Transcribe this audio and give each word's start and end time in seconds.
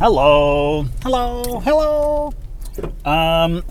Hello, 0.00 0.82
hello, 1.02 1.60
hello. 1.60 2.32
Um, 3.04 3.62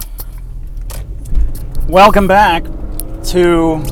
welcome 1.89 2.27
back 2.27 2.63
to 3.25 3.83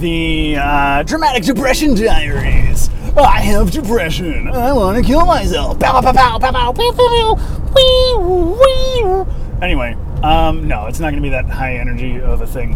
the 0.00 0.56
uh, 0.58 1.04
Dramatic 1.04 1.44
Depression 1.44 1.94
Diaries. 1.94 2.90
I 3.16 3.38
have 3.38 3.70
depression. 3.70 4.48
I 4.48 4.72
want 4.72 4.98
to 4.98 5.04
kill 5.04 5.24
myself. 5.26 5.78
Pow, 5.78 6.00
pow, 6.00 6.12
pow, 6.12 6.38
pow, 6.40 6.50
pow, 6.50 6.72
pow, 6.72 6.72
pow, 6.72 7.70
wee, 7.76 8.16
wee. 8.58 9.24
Anyway, 9.62 9.96
um, 10.24 10.66
no, 10.66 10.86
it's 10.86 10.98
not 10.98 11.10
going 11.10 11.22
to 11.22 11.26
be 11.26 11.30
that 11.30 11.44
high 11.44 11.76
energy 11.76 12.20
of 12.20 12.40
a 12.40 12.48
thing. 12.48 12.74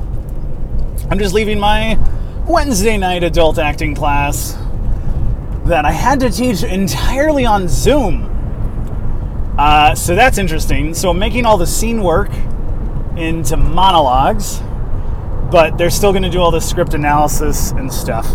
I'm 1.10 1.18
just 1.18 1.34
leaving 1.34 1.58
my 1.58 1.98
Wednesday 2.46 2.96
night 2.96 3.24
adult 3.24 3.58
acting 3.58 3.96
class 3.96 4.56
that 5.66 5.84
I 5.84 5.92
had 5.92 6.20
to 6.20 6.30
teach 6.30 6.62
entirely 6.62 7.44
on 7.44 7.68
Zoom. 7.68 8.32
Uh, 9.58 9.94
so 9.94 10.14
that's 10.14 10.38
interesting. 10.38 10.94
So 10.94 11.10
I'm 11.10 11.18
making 11.18 11.44
all 11.44 11.56
the 11.56 11.66
scene 11.66 12.02
work 12.02 12.30
into 13.16 13.56
monologues, 13.56 14.60
but 15.50 15.76
they're 15.76 15.90
still 15.90 16.12
going 16.12 16.22
to 16.22 16.30
do 16.30 16.40
all 16.40 16.50
the 16.50 16.60
script 16.60 16.94
analysis 16.94 17.72
and 17.72 17.92
stuff. 17.92 18.26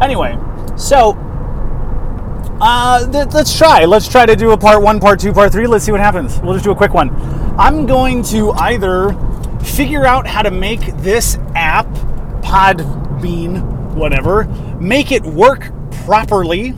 Anyway, 0.00 0.38
so 0.76 1.14
uh, 2.60 3.10
th- 3.10 3.34
let's 3.34 3.56
try. 3.56 3.84
Let's 3.84 4.08
try 4.08 4.24
to 4.24 4.36
do 4.36 4.52
a 4.52 4.56
part 4.56 4.82
one, 4.82 4.98
part 5.00 5.20
two, 5.20 5.32
part 5.32 5.52
three. 5.52 5.66
Let's 5.66 5.84
see 5.84 5.92
what 5.92 6.00
happens. 6.00 6.40
We'll 6.40 6.54
just 6.54 6.64
do 6.64 6.70
a 6.70 6.76
quick 6.76 6.94
one. 6.94 7.10
I'm 7.58 7.86
going 7.86 8.22
to 8.24 8.52
either 8.52 9.12
figure 9.62 10.06
out 10.06 10.26
how 10.26 10.42
to 10.42 10.50
make 10.50 10.80
this 10.98 11.36
app, 11.54 11.86
Podbean, 12.42 13.94
whatever, 13.94 14.44
make 14.80 15.12
it 15.12 15.24
work 15.24 15.70
properly, 16.04 16.74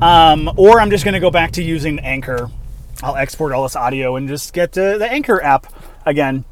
um, 0.00 0.50
or 0.56 0.80
I'm 0.80 0.90
just 0.90 1.04
going 1.04 1.14
to 1.14 1.20
go 1.20 1.30
back 1.30 1.52
to 1.52 1.62
using 1.62 1.98
Anchor. 2.00 2.50
I'll 3.02 3.16
export 3.16 3.52
all 3.52 3.62
this 3.62 3.76
audio 3.76 4.16
and 4.16 4.28
just 4.28 4.52
get 4.52 4.72
the 4.72 5.06
Anchor 5.10 5.42
app 5.42 5.72
again. 6.04 6.44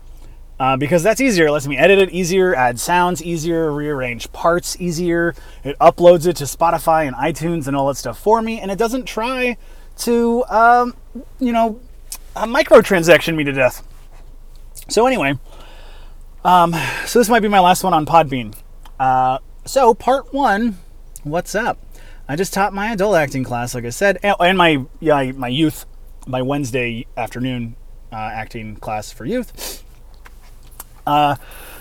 Uh, 0.59 0.77
because 0.77 1.03
that's 1.03 1.21
easier. 1.21 1.49
It 1.49 1.51
lets 1.51 1.67
me 1.67 1.77
edit 1.77 1.99
it 1.99 2.11
easier, 2.11 2.55
add 2.55 2.79
sounds 2.79 3.21
easier, 3.23 3.73
rearrange 3.73 4.33
parts 4.33 4.81
easier. 4.81 5.35
It 5.65 5.77
uploads 5.81 6.29
it 6.29 6.37
to 6.37 6.45
Spotify 6.45 7.09
and 7.09 7.17
iTunes 7.17 7.67
and 7.67 7.77
all 7.77 7.89
that 7.89 7.97
stuff 7.97 8.19
for 8.21 8.41
me, 8.41 8.61
and 8.61 8.71
it 8.71 8.79
doesn't 8.79 9.05
try 9.05 9.57
to, 9.99 10.45
um, 10.45 10.95
you 11.41 11.53
know, 11.53 11.81
a 12.37 12.47
microtransaction 12.47 13.35
me 13.35 13.43
to 13.43 13.53
death. 13.53 13.87
So 14.89 15.09
anyway, 15.09 15.39
um, 16.45 16.73
so 17.05 17.19
this 17.19 17.29
might 17.29 17.41
be 17.41 17.49
my 17.49 17.61
last 17.61 17.83
one 17.83 17.93
on 17.93 18.07
Podbean. 18.07 18.55
Uh, 19.01 19.39
so 19.65 19.93
part 19.93 20.33
one, 20.33 20.79
what's 21.25 21.57
up? 21.57 21.79
I 22.29 22.37
just 22.37 22.55
taught 22.55 22.73
my 22.73 22.93
adult 22.93 23.17
acting 23.17 23.45
class, 23.45 23.75
like 23.75 23.85
I 23.85 23.91
said, 23.91 24.19
and, 24.23 24.57
my 24.57 24.85
yeah, 25.01 25.33
my 25.33 25.49
youth, 25.49 25.85
my 26.27 26.41
Wednesday 26.41 27.07
afternoon 27.17 27.77
uh, 28.11 28.17
acting 28.17 28.77
class 28.77 29.13
for 29.13 29.27
youth. 29.27 29.85
Uh, 31.07 31.37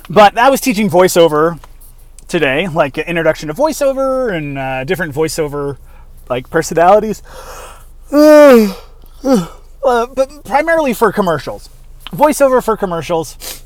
but 0.10 0.38
I 0.38 0.50
was 0.50 0.60
teaching 0.60 0.90
voiceover 0.90 1.60
today, 2.28 2.68
like 2.68 2.98
introduction 2.98 3.48
to 3.48 3.54
voiceover 3.54 4.36
and 4.36 4.58
uh, 4.58 4.84
different 4.84 5.16
voiceover 5.16 5.78
like 6.30 6.50
personalities. 6.50 7.22
Uh, 9.86 10.06
but 10.06 10.46
primarily 10.46 10.94
for 10.94 11.12
commercials, 11.12 11.70
voiceover 12.12 12.64
for 12.64 12.78
commercials. 12.78 13.64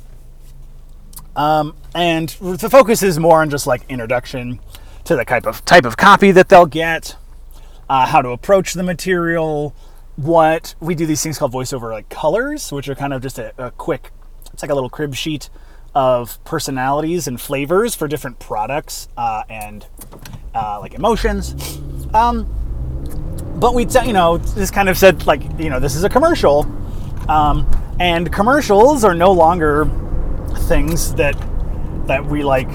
Um, 1.36 1.76
and 1.94 2.30
the 2.42 2.70
focus 2.72 3.04
is 3.04 3.20
more 3.20 3.42
on 3.42 3.52
just 3.52 3.68
like 3.68 3.84
introduction 3.88 4.60
to 5.08 5.16
the 5.16 5.26
type 5.26 5.46
of 5.46 5.64
type 5.66 5.86
of 5.86 5.98
copy 5.98 6.32
that 6.32 6.50
they'll 6.50 6.66
get, 6.66 7.16
uh, 7.90 8.06
how 8.06 8.22
to 8.22 8.30
approach 8.30 8.74
the 8.74 8.84
material, 8.84 9.74
what 10.16 10.76
we 10.80 10.96
do 10.96 11.06
these 11.06 11.22
things 11.24 11.38
called 11.38 11.54
voiceover 11.54 11.92
like 11.92 12.10
colors, 12.10 12.72
which 12.72 12.90
are 12.90 12.96
kind 12.96 13.14
of 13.14 13.22
just 13.22 13.40
a, 13.40 13.54
a 13.58 13.72
quick 13.72 14.12
it's 14.54 14.64
like 14.64 14.72
a 14.72 14.74
little 14.74 14.90
crib 14.90 15.14
sheet 15.16 15.50
of 15.94 16.44
personalities 16.44 17.28
and 17.28 17.40
flavors 17.40 17.96
for 17.96 18.08
different 18.08 18.40
products 18.40 19.08
uh, 19.18 19.44
and 19.50 19.86
uh, 20.54 20.80
like 20.80 20.94
emotions. 20.94 21.80
Um, 22.14 22.46
but 23.60 23.74
we, 23.74 23.86
t- 23.86 24.06
you 24.06 24.14
know, 24.14 24.38
this 24.38 24.72
kind 24.72 24.90
of 24.90 24.98
said 24.98 25.26
like, 25.26 25.42
you 25.60 25.70
know, 25.70 25.80
this 25.80 25.96
is 25.96 26.04
a 26.04 26.10
commercial, 26.10 26.66
um, 27.30 27.70
and 28.00 28.32
commercials 28.32 29.04
are 29.04 29.16
no 29.16 29.32
longer 29.32 29.90
things 30.68 31.14
that 31.16 31.36
that 32.08 32.26
we 32.26 32.44
like. 32.44 32.70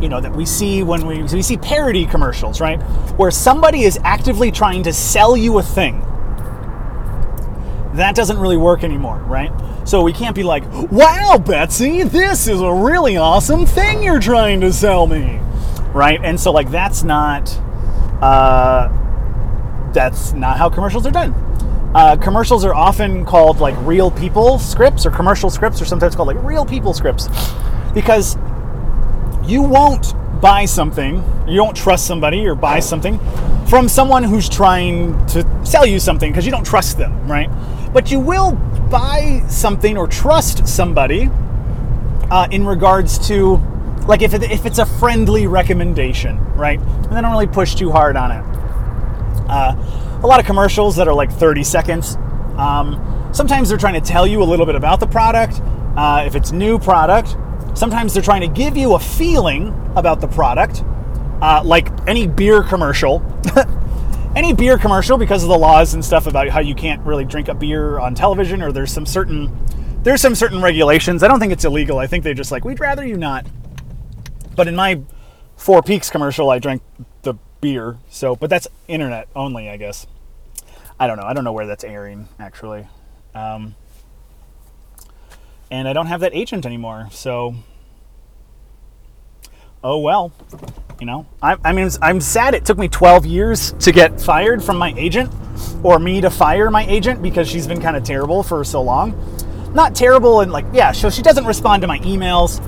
You 0.00 0.08
know 0.08 0.20
that 0.20 0.32
we 0.32 0.44
see 0.44 0.82
when 0.82 1.06
we 1.06 1.22
we 1.22 1.42
see 1.42 1.56
parody 1.56 2.06
commercials, 2.06 2.60
right? 2.60 2.80
Where 3.16 3.30
somebody 3.30 3.84
is 3.84 3.98
actively 4.04 4.50
trying 4.50 4.82
to 4.84 4.92
sell 4.92 5.36
you 5.36 5.58
a 5.58 5.62
thing. 5.62 6.00
That 7.94 8.14
doesn't 8.14 8.38
really 8.38 8.58
work 8.58 8.84
anymore, 8.84 9.18
right? 9.20 9.50
So 9.88 10.02
we 10.02 10.12
can't 10.12 10.34
be 10.34 10.42
like, 10.42 10.64
wow, 10.90 11.38
Betsy, 11.38 12.02
this 12.02 12.46
is 12.48 12.60
a 12.60 12.72
really 12.72 13.16
awesome 13.16 13.64
thing 13.64 14.02
you're 14.02 14.20
trying 14.20 14.60
to 14.60 14.72
sell 14.72 15.06
me. 15.06 15.40
Right? 15.94 16.20
And 16.22 16.38
so 16.38 16.52
like 16.52 16.70
that's 16.70 17.02
not 17.02 17.48
uh, 18.20 18.88
that's 19.92 20.32
not 20.32 20.58
how 20.58 20.68
commercials 20.68 21.06
are 21.06 21.10
done. 21.10 21.32
Uh, 21.94 22.16
commercials 22.16 22.64
are 22.64 22.74
often 22.74 23.24
called 23.24 23.60
like 23.60 23.74
real 23.86 24.10
people 24.10 24.58
scripts 24.58 25.06
or 25.06 25.10
commercial 25.10 25.48
scripts 25.48 25.80
or 25.80 25.86
sometimes 25.86 26.14
called 26.14 26.28
like 26.28 26.42
real 26.42 26.66
people 26.66 26.92
scripts 26.92 27.28
because 27.94 28.36
you 29.46 29.62
won't 29.62 30.14
buy 30.40 30.64
something, 30.64 31.16
you 31.46 31.56
don't 31.56 31.76
trust 31.76 32.06
somebody 32.06 32.46
or 32.46 32.54
buy 32.54 32.80
something 32.80 33.18
from 33.66 33.88
someone 33.88 34.22
who's 34.22 34.48
trying 34.48 35.26
to 35.26 35.44
sell 35.64 35.86
you 35.86 35.98
something 35.98 36.30
because 36.30 36.44
you 36.44 36.52
don't 36.52 36.66
trust 36.66 36.98
them, 36.98 37.26
right? 37.26 37.50
But 37.92 38.10
you 38.10 38.20
will 38.20 38.52
buy 38.90 39.42
something 39.48 39.96
or 39.96 40.06
trust 40.06 40.66
somebody 40.68 41.28
uh, 42.30 42.48
in 42.50 42.66
regards 42.66 43.26
to, 43.28 43.56
like, 44.06 44.22
if, 44.22 44.34
it, 44.34 44.42
if 44.44 44.66
it's 44.66 44.78
a 44.78 44.86
friendly 44.86 45.46
recommendation, 45.46 46.38
right? 46.54 46.78
And 46.78 47.16
they 47.16 47.20
don't 47.20 47.32
really 47.32 47.46
push 47.46 47.74
too 47.74 47.90
hard 47.90 48.16
on 48.16 48.30
it. 48.30 48.44
Uh, 49.48 50.20
a 50.22 50.26
lot 50.26 50.40
of 50.40 50.46
commercials 50.46 50.96
that 50.96 51.08
are 51.08 51.14
like 51.14 51.30
30 51.30 51.64
seconds. 51.64 52.16
Um, 52.56 53.30
sometimes 53.32 53.68
they're 53.68 53.78
trying 53.78 54.00
to 54.00 54.06
tell 54.06 54.26
you 54.26 54.42
a 54.42 54.44
little 54.44 54.66
bit 54.66 54.74
about 54.74 55.00
the 55.00 55.06
product. 55.06 55.60
Uh, 55.96 56.24
if 56.26 56.34
it's 56.34 56.52
new 56.52 56.78
product, 56.78 57.36
sometimes 57.76 58.14
they're 58.14 58.22
trying 58.22 58.40
to 58.40 58.48
give 58.48 58.76
you 58.76 58.94
a 58.94 58.98
feeling 58.98 59.68
about 59.94 60.20
the 60.20 60.26
product, 60.26 60.82
uh, 61.40 61.62
like 61.64 61.88
any 62.08 62.26
beer 62.26 62.62
commercial. 62.62 63.22
any 64.36 64.52
beer 64.52 64.76
commercial 64.76 65.16
because 65.16 65.42
of 65.42 65.48
the 65.48 65.56
laws 65.56 65.94
and 65.94 66.04
stuff 66.04 66.26
about 66.26 66.48
how 66.48 66.60
you 66.60 66.74
can't 66.74 67.00
really 67.06 67.24
drink 67.24 67.48
a 67.48 67.54
beer 67.54 67.98
on 67.98 68.14
television 68.14 68.60
or 68.60 68.70
there's 68.70 68.92
some 68.92 69.06
certain 69.06 69.50
there's 70.02 70.20
some 70.20 70.34
certain 70.34 70.62
regulations. 70.62 71.22
I 71.22 71.28
don't 71.28 71.40
think 71.40 71.52
it's 71.52 71.64
illegal. 71.64 71.98
I 71.98 72.06
think 72.06 72.22
they 72.22 72.34
just 72.34 72.52
like 72.52 72.64
we'd 72.64 72.78
rather 72.78 73.04
you 73.04 73.16
not. 73.16 73.46
But 74.54 74.68
in 74.68 74.76
my 74.76 75.00
Four 75.56 75.82
Peaks 75.82 76.10
commercial, 76.10 76.50
I 76.50 76.58
drank 76.58 76.82
the 77.22 77.34
beer. 77.60 77.96
So, 78.10 78.36
but 78.36 78.50
that's 78.50 78.68
internet 78.88 79.26
only, 79.34 79.68
I 79.68 79.78
guess. 79.78 80.06
I 81.00 81.06
don't 81.06 81.16
know. 81.16 81.24
I 81.24 81.32
don't 81.32 81.44
know 81.44 81.52
where 81.52 81.66
that's 81.66 81.82
airing 81.82 82.28
actually. 82.38 82.86
Um, 83.34 83.74
and 85.70 85.88
I 85.88 85.92
don't 85.92 86.06
have 86.06 86.20
that 86.20 86.34
agent 86.34 86.66
anymore. 86.66 87.08
So, 87.10 87.54
oh 89.86 89.98
well 89.98 90.32
you 90.98 91.06
know 91.06 91.26
I, 91.40 91.56
I, 91.64 91.72
mean 91.72 91.88
i'm 92.02 92.20
sad 92.20 92.54
it 92.54 92.64
took 92.64 92.76
me 92.76 92.88
12 92.88 93.24
years 93.24 93.72
to 93.80 93.92
get 93.92 94.20
fired 94.20 94.62
from 94.64 94.78
my 94.78 94.92
agent 94.96 95.32
or 95.84 95.98
me 95.98 96.20
to 96.22 96.30
fire 96.30 96.70
my 96.70 96.84
agent 96.86 97.22
because 97.22 97.48
she's 97.48 97.66
been 97.66 97.80
kind 97.80 97.96
of 97.96 98.02
terrible 98.02 98.42
for 98.42 98.64
so 98.64 98.82
long 98.82 99.14
not 99.74 99.94
terrible 99.94 100.40
and 100.40 100.50
like 100.50 100.64
yeah 100.72 100.90
so 100.90 101.08
she 101.08 101.22
doesn't 101.22 101.44
respond 101.44 101.82
to 101.82 101.86
my 101.86 101.98
emails 102.00 102.60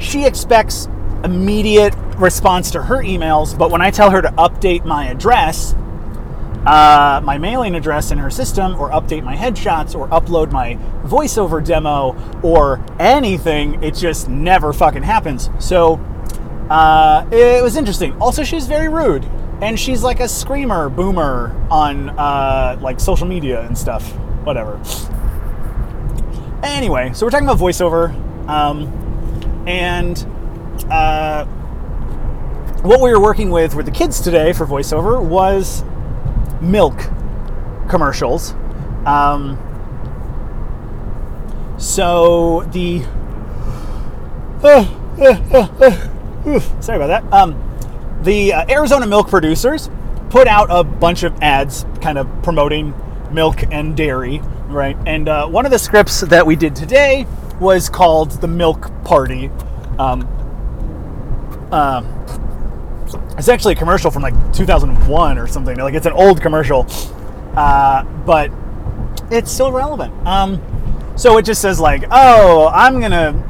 she 0.00 0.26
expects 0.26 0.86
immediate 1.24 1.94
response 2.16 2.70
to 2.72 2.82
her 2.82 3.02
emails 3.02 3.56
but 3.56 3.70
when 3.70 3.80
i 3.80 3.90
tell 3.90 4.10
her 4.10 4.20
to 4.20 4.28
update 4.32 4.84
my 4.84 5.06
address 5.06 5.74
uh, 6.66 7.20
my 7.22 7.38
mailing 7.38 7.74
address 7.74 8.10
in 8.10 8.18
her 8.18 8.30
system 8.30 8.74
or 8.74 8.90
update 8.90 9.22
my 9.22 9.36
headshots 9.36 9.94
or 9.94 10.08
upload 10.08 10.50
my 10.50 10.74
voiceover 11.04 11.64
demo 11.64 12.14
or 12.42 12.84
anything 12.98 13.82
it 13.82 13.94
just 13.94 14.28
never 14.28 14.72
fucking 14.72 15.02
happens 15.02 15.48
so 15.58 16.00
uh, 16.70 17.24
it 17.30 17.62
was 17.62 17.76
interesting. 17.76 18.12
Also, 18.20 18.42
she's 18.42 18.66
very 18.66 18.88
rude, 18.88 19.24
and 19.60 19.78
she's 19.78 20.02
like 20.02 20.20
a 20.20 20.28
screamer 20.28 20.88
boomer 20.88 21.54
on 21.70 22.10
uh, 22.10 22.76
like 22.80 22.98
social 22.98 23.26
media 23.26 23.62
and 23.62 23.76
stuff. 23.76 24.04
Whatever. 24.44 24.80
Anyway, 26.62 27.12
so 27.12 27.24
we're 27.24 27.30
talking 27.30 27.46
about 27.46 27.58
voiceover, 27.58 28.12
um, 28.48 28.88
and 29.68 30.26
uh, 30.90 31.44
what 32.82 33.00
we 33.00 33.10
were 33.10 33.20
working 33.20 33.50
with 33.50 33.74
with 33.76 33.86
the 33.86 33.92
kids 33.92 34.20
today 34.20 34.52
for 34.52 34.66
voiceover 34.66 35.22
was 35.22 35.84
milk 36.70 36.98
commercials. 37.88 38.52
Um, 39.06 39.58
so 41.78 42.62
the 42.72 43.04
uh, 44.62 44.86
uh, 45.18 45.68
uh, 45.80 46.80
sorry 46.80 47.02
about 47.02 47.08
that. 47.08 47.32
Um, 47.32 47.62
the 48.22 48.52
uh, 48.52 48.64
Arizona 48.68 49.06
milk 49.06 49.28
producers 49.28 49.90
put 50.30 50.48
out 50.48 50.68
a 50.70 50.82
bunch 50.82 51.22
of 51.22 51.40
ads 51.42 51.86
kind 52.00 52.18
of 52.18 52.28
promoting 52.42 52.94
milk 53.32 53.62
and 53.70 53.96
dairy, 53.96 54.40
right? 54.68 54.96
And 55.06 55.28
uh, 55.28 55.46
one 55.48 55.64
of 55.64 55.72
the 55.72 55.78
scripts 55.78 56.20
that 56.22 56.46
we 56.46 56.56
did 56.56 56.74
today 56.74 57.26
was 57.60 57.88
called 57.88 58.30
The 58.32 58.48
Milk 58.48 58.90
Party. 59.04 59.50
Um, 59.98 60.28
uh, 61.70 62.02
it's 63.38 63.48
actually 63.48 63.74
a 63.74 63.76
commercial 63.76 64.10
from 64.10 64.22
like 64.22 64.34
2001 64.52 65.38
or 65.38 65.46
something. 65.46 65.76
Like 65.76 65.94
it's 65.94 66.06
an 66.06 66.12
old 66.12 66.40
commercial, 66.40 66.86
uh, 67.56 68.04
but 68.24 68.50
it's 69.30 69.50
still 69.50 69.72
relevant. 69.72 70.14
Um, 70.26 70.62
so 71.16 71.38
it 71.38 71.44
just 71.44 71.60
says 71.60 71.80
like, 71.80 72.04
oh, 72.10 72.68
I'm 72.72 73.00
gonna 73.00 73.44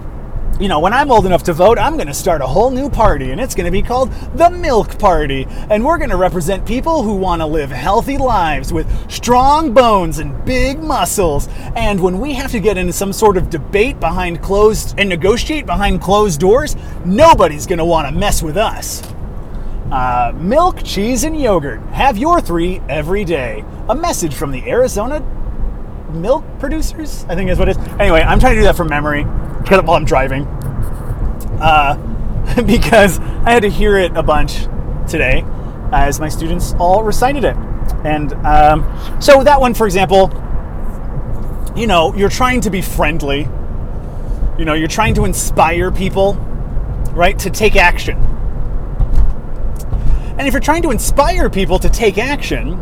you 0.59 0.69
know, 0.69 0.81
when 0.81 0.94
I'm 0.94 1.11
old 1.11 1.27
enough 1.27 1.43
to 1.44 1.53
vote, 1.53 1.79
I'm 1.79 1.97
to 2.06 2.15
start 2.15 2.41
a 2.41 2.47
whole 2.47 2.71
new 2.71 2.88
party, 2.88 3.31
and 3.31 3.41
it's 3.41 3.55
to 3.67 3.71
be 3.71 3.83
called 3.83 4.11
the 4.35 4.49
Milk 4.49 4.99
Party. 4.99 5.47
And 5.69 5.85
we're 5.85 5.99
to 6.11 6.17
represent 6.17 6.67
people 6.67 7.03
who 7.03 7.15
want 7.15 7.43
to 7.43 7.47
live 7.47 7.71
healthy 7.71 8.17
lives 8.17 8.73
with 8.73 8.89
strong 9.11 9.75
bones 9.75 10.19
and 10.19 10.44
big 10.47 10.82
muscles. 10.82 11.49
And 11.75 12.00
when 12.00 12.19
we 12.19 12.32
have 12.35 12.53
to 12.53 12.61
get 12.61 12.79
into 12.79 12.94
some 12.94 13.12
sort 13.12 13.37
of 13.37 13.50
debate 13.50 14.00
behind 14.00 14.43
closed 14.43 14.99
and 14.99 15.09
negotiate 15.11 15.67
behind 15.67 16.00
closed 16.00 16.41
doors, 16.41 16.75
nobody's 17.05 17.67
to 17.79 17.85
want 17.85 18.09
to 18.09 18.19
mess 18.19 18.43
with 18.43 18.56
us. 18.56 19.03
Uh, 19.91 20.33
milk, 20.35 20.83
cheese, 20.83 21.23
and 21.23 21.41
yogurt. 21.41 21.81
Have 21.91 22.19
your 22.19 22.41
three 22.41 22.81
every 22.88 23.25
day. 23.25 23.65
A 23.88 23.94
message 23.94 24.35
from 24.35 24.50
the 24.50 24.69
Arizona 24.69 25.21
milk 26.11 26.44
producers, 26.59 27.25
I 27.29 27.35
think 27.35 27.50
is 27.50 27.59
what 27.59 27.69
it 27.69 27.77
is. 27.77 27.88
Anyway, 28.00 28.21
I'm 28.21 28.41
trying 28.41 28.55
to 28.55 28.61
do 28.61 28.65
that 28.65 28.77
from 28.77 28.88
memory 28.88 29.23
while 29.23 29.93
I'm 29.93 30.05
driving. 30.05 30.44
Uh, 31.61 31.97
because 32.67 33.19
I 33.19 33.53
had 33.53 33.62
to 33.62 33.71
hear 33.71 33.97
it 33.97 34.17
a 34.17 34.23
bunch 34.23 34.67
today 35.09 35.44
as 35.93 36.19
my 36.21 36.29
students 36.29 36.75
all 36.79 37.03
recited 37.05 37.44
it. 37.44 37.56
And 38.05 38.32
um, 38.47 39.21
so 39.21 39.44
that 39.44 39.61
one, 39.61 39.75
for 39.75 39.87
example, 39.87 40.31
you 41.77 41.87
know, 41.87 42.15
you're 42.15 42.29
trying 42.31 42.61
to 42.62 42.71
be 42.71 42.82
friendly. 42.82 43.49
You 44.59 44.65
know, 44.65 44.75
you're 44.75 44.89
trying 44.89 45.15
to 45.15 45.25
inspire 45.25 45.91
people, 45.91 46.35
right, 47.12 47.39
to 47.41 47.50
take 47.50 47.77
action. 47.77 48.19
And 50.38 50.47
if 50.47 50.53
you're 50.53 50.61
trying 50.61 50.83
to 50.83 50.91
inspire 50.91 51.49
people 51.49 51.79
to 51.79 51.88
take 51.88 52.19
action, 52.19 52.77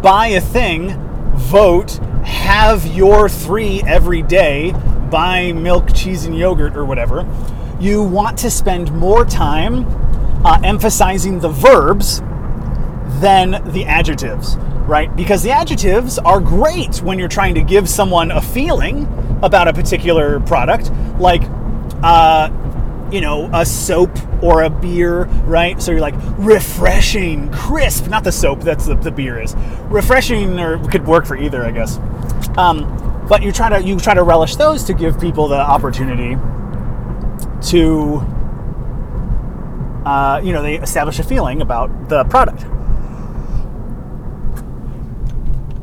buy 0.00 0.28
a 0.28 0.40
thing, 0.40 0.94
vote, 1.34 1.98
have 2.24 2.86
your 2.86 3.28
three 3.28 3.82
every 3.84 4.22
day, 4.22 4.72
buy 5.10 5.52
milk, 5.52 5.92
cheese, 5.92 6.24
and 6.24 6.36
yogurt 6.36 6.76
or 6.76 6.84
whatever, 6.84 7.26
you 7.80 8.02
want 8.02 8.38
to 8.38 8.50
spend 8.50 8.92
more 8.92 9.24
time 9.24 9.86
uh, 10.44 10.60
emphasizing 10.62 11.40
the 11.40 11.48
verbs 11.48 12.20
than 13.20 13.60
the 13.72 13.84
adjectives, 13.86 14.56
right? 14.86 15.14
Because 15.16 15.42
the 15.42 15.50
adjectives 15.50 16.18
are 16.18 16.40
great 16.40 17.02
when 17.02 17.18
you're 17.18 17.28
trying 17.28 17.54
to 17.56 17.62
give 17.62 17.88
someone 17.88 18.30
a 18.30 18.40
feeling 18.40 19.04
about 19.42 19.66
a 19.66 19.72
particular 19.72 20.38
product, 20.40 20.92
like, 21.18 21.42
uh, 22.02 22.50
you 23.10 23.20
know, 23.20 23.50
a 23.52 23.64
soap 23.64 24.10
or 24.42 24.62
a 24.62 24.70
beer, 24.70 25.24
right? 25.44 25.80
So 25.80 25.92
you're 25.92 26.00
like 26.00 26.14
refreshing, 26.38 27.50
crisp, 27.52 28.08
not 28.08 28.24
the 28.24 28.32
soap, 28.32 28.60
that's 28.60 28.86
the, 28.86 28.94
the 28.94 29.10
beer 29.10 29.40
is. 29.40 29.54
Refreshing 29.84 30.58
or 30.58 30.78
could 30.88 31.06
work 31.06 31.26
for 31.26 31.36
either, 31.36 31.64
I 31.64 31.70
guess. 31.70 31.98
Um, 32.56 33.26
but 33.28 33.42
you 33.42 33.52
try 33.52 33.68
to 33.68 33.82
you 33.82 33.98
try 33.98 34.14
to 34.14 34.22
relish 34.22 34.56
those 34.56 34.84
to 34.84 34.94
give 34.94 35.20
people 35.20 35.48
the 35.48 35.60
opportunity 35.60 36.36
to 37.68 38.16
uh, 40.06 40.40
you 40.42 40.52
know 40.52 40.62
they 40.62 40.78
establish 40.78 41.18
a 41.18 41.22
feeling 41.22 41.60
about 41.60 42.08
the 42.08 42.24
product 42.24 42.64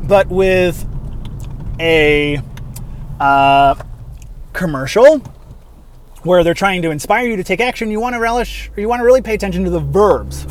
but 0.07 0.27
with 0.27 0.87
a 1.79 2.41
uh, 3.19 3.75
commercial 4.53 5.21
where 6.25 6.43
they're 6.43 6.53
trying 6.53 6.81
to 6.81 6.91
inspire 6.91 7.27
you 7.27 7.37
to 7.37 7.43
take 7.43 7.61
action 7.61 7.89
you 7.89 7.99
want 7.99 8.13
to 8.13 8.19
relish 8.19 8.69
or 8.75 8.81
you 8.81 8.89
want 8.89 8.99
to 8.99 9.05
really 9.05 9.21
pay 9.21 9.33
attention 9.33 9.63
to 9.63 9.69
the 9.69 9.79
verbs 9.79 10.45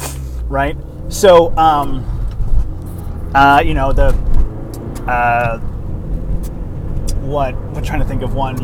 right 0.49 0.76
so 1.09 1.56
um, 1.56 2.03
uh, 3.35 3.62
you 3.65 3.75
know 3.75 3.93
the 3.93 4.09
uh, 5.06 5.59
what 7.21 7.55
I'm 7.55 7.82
trying 7.82 8.00
to 8.00 8.06
think 8.06 8.23
of 8.23 8.35
one. 8.35 8.59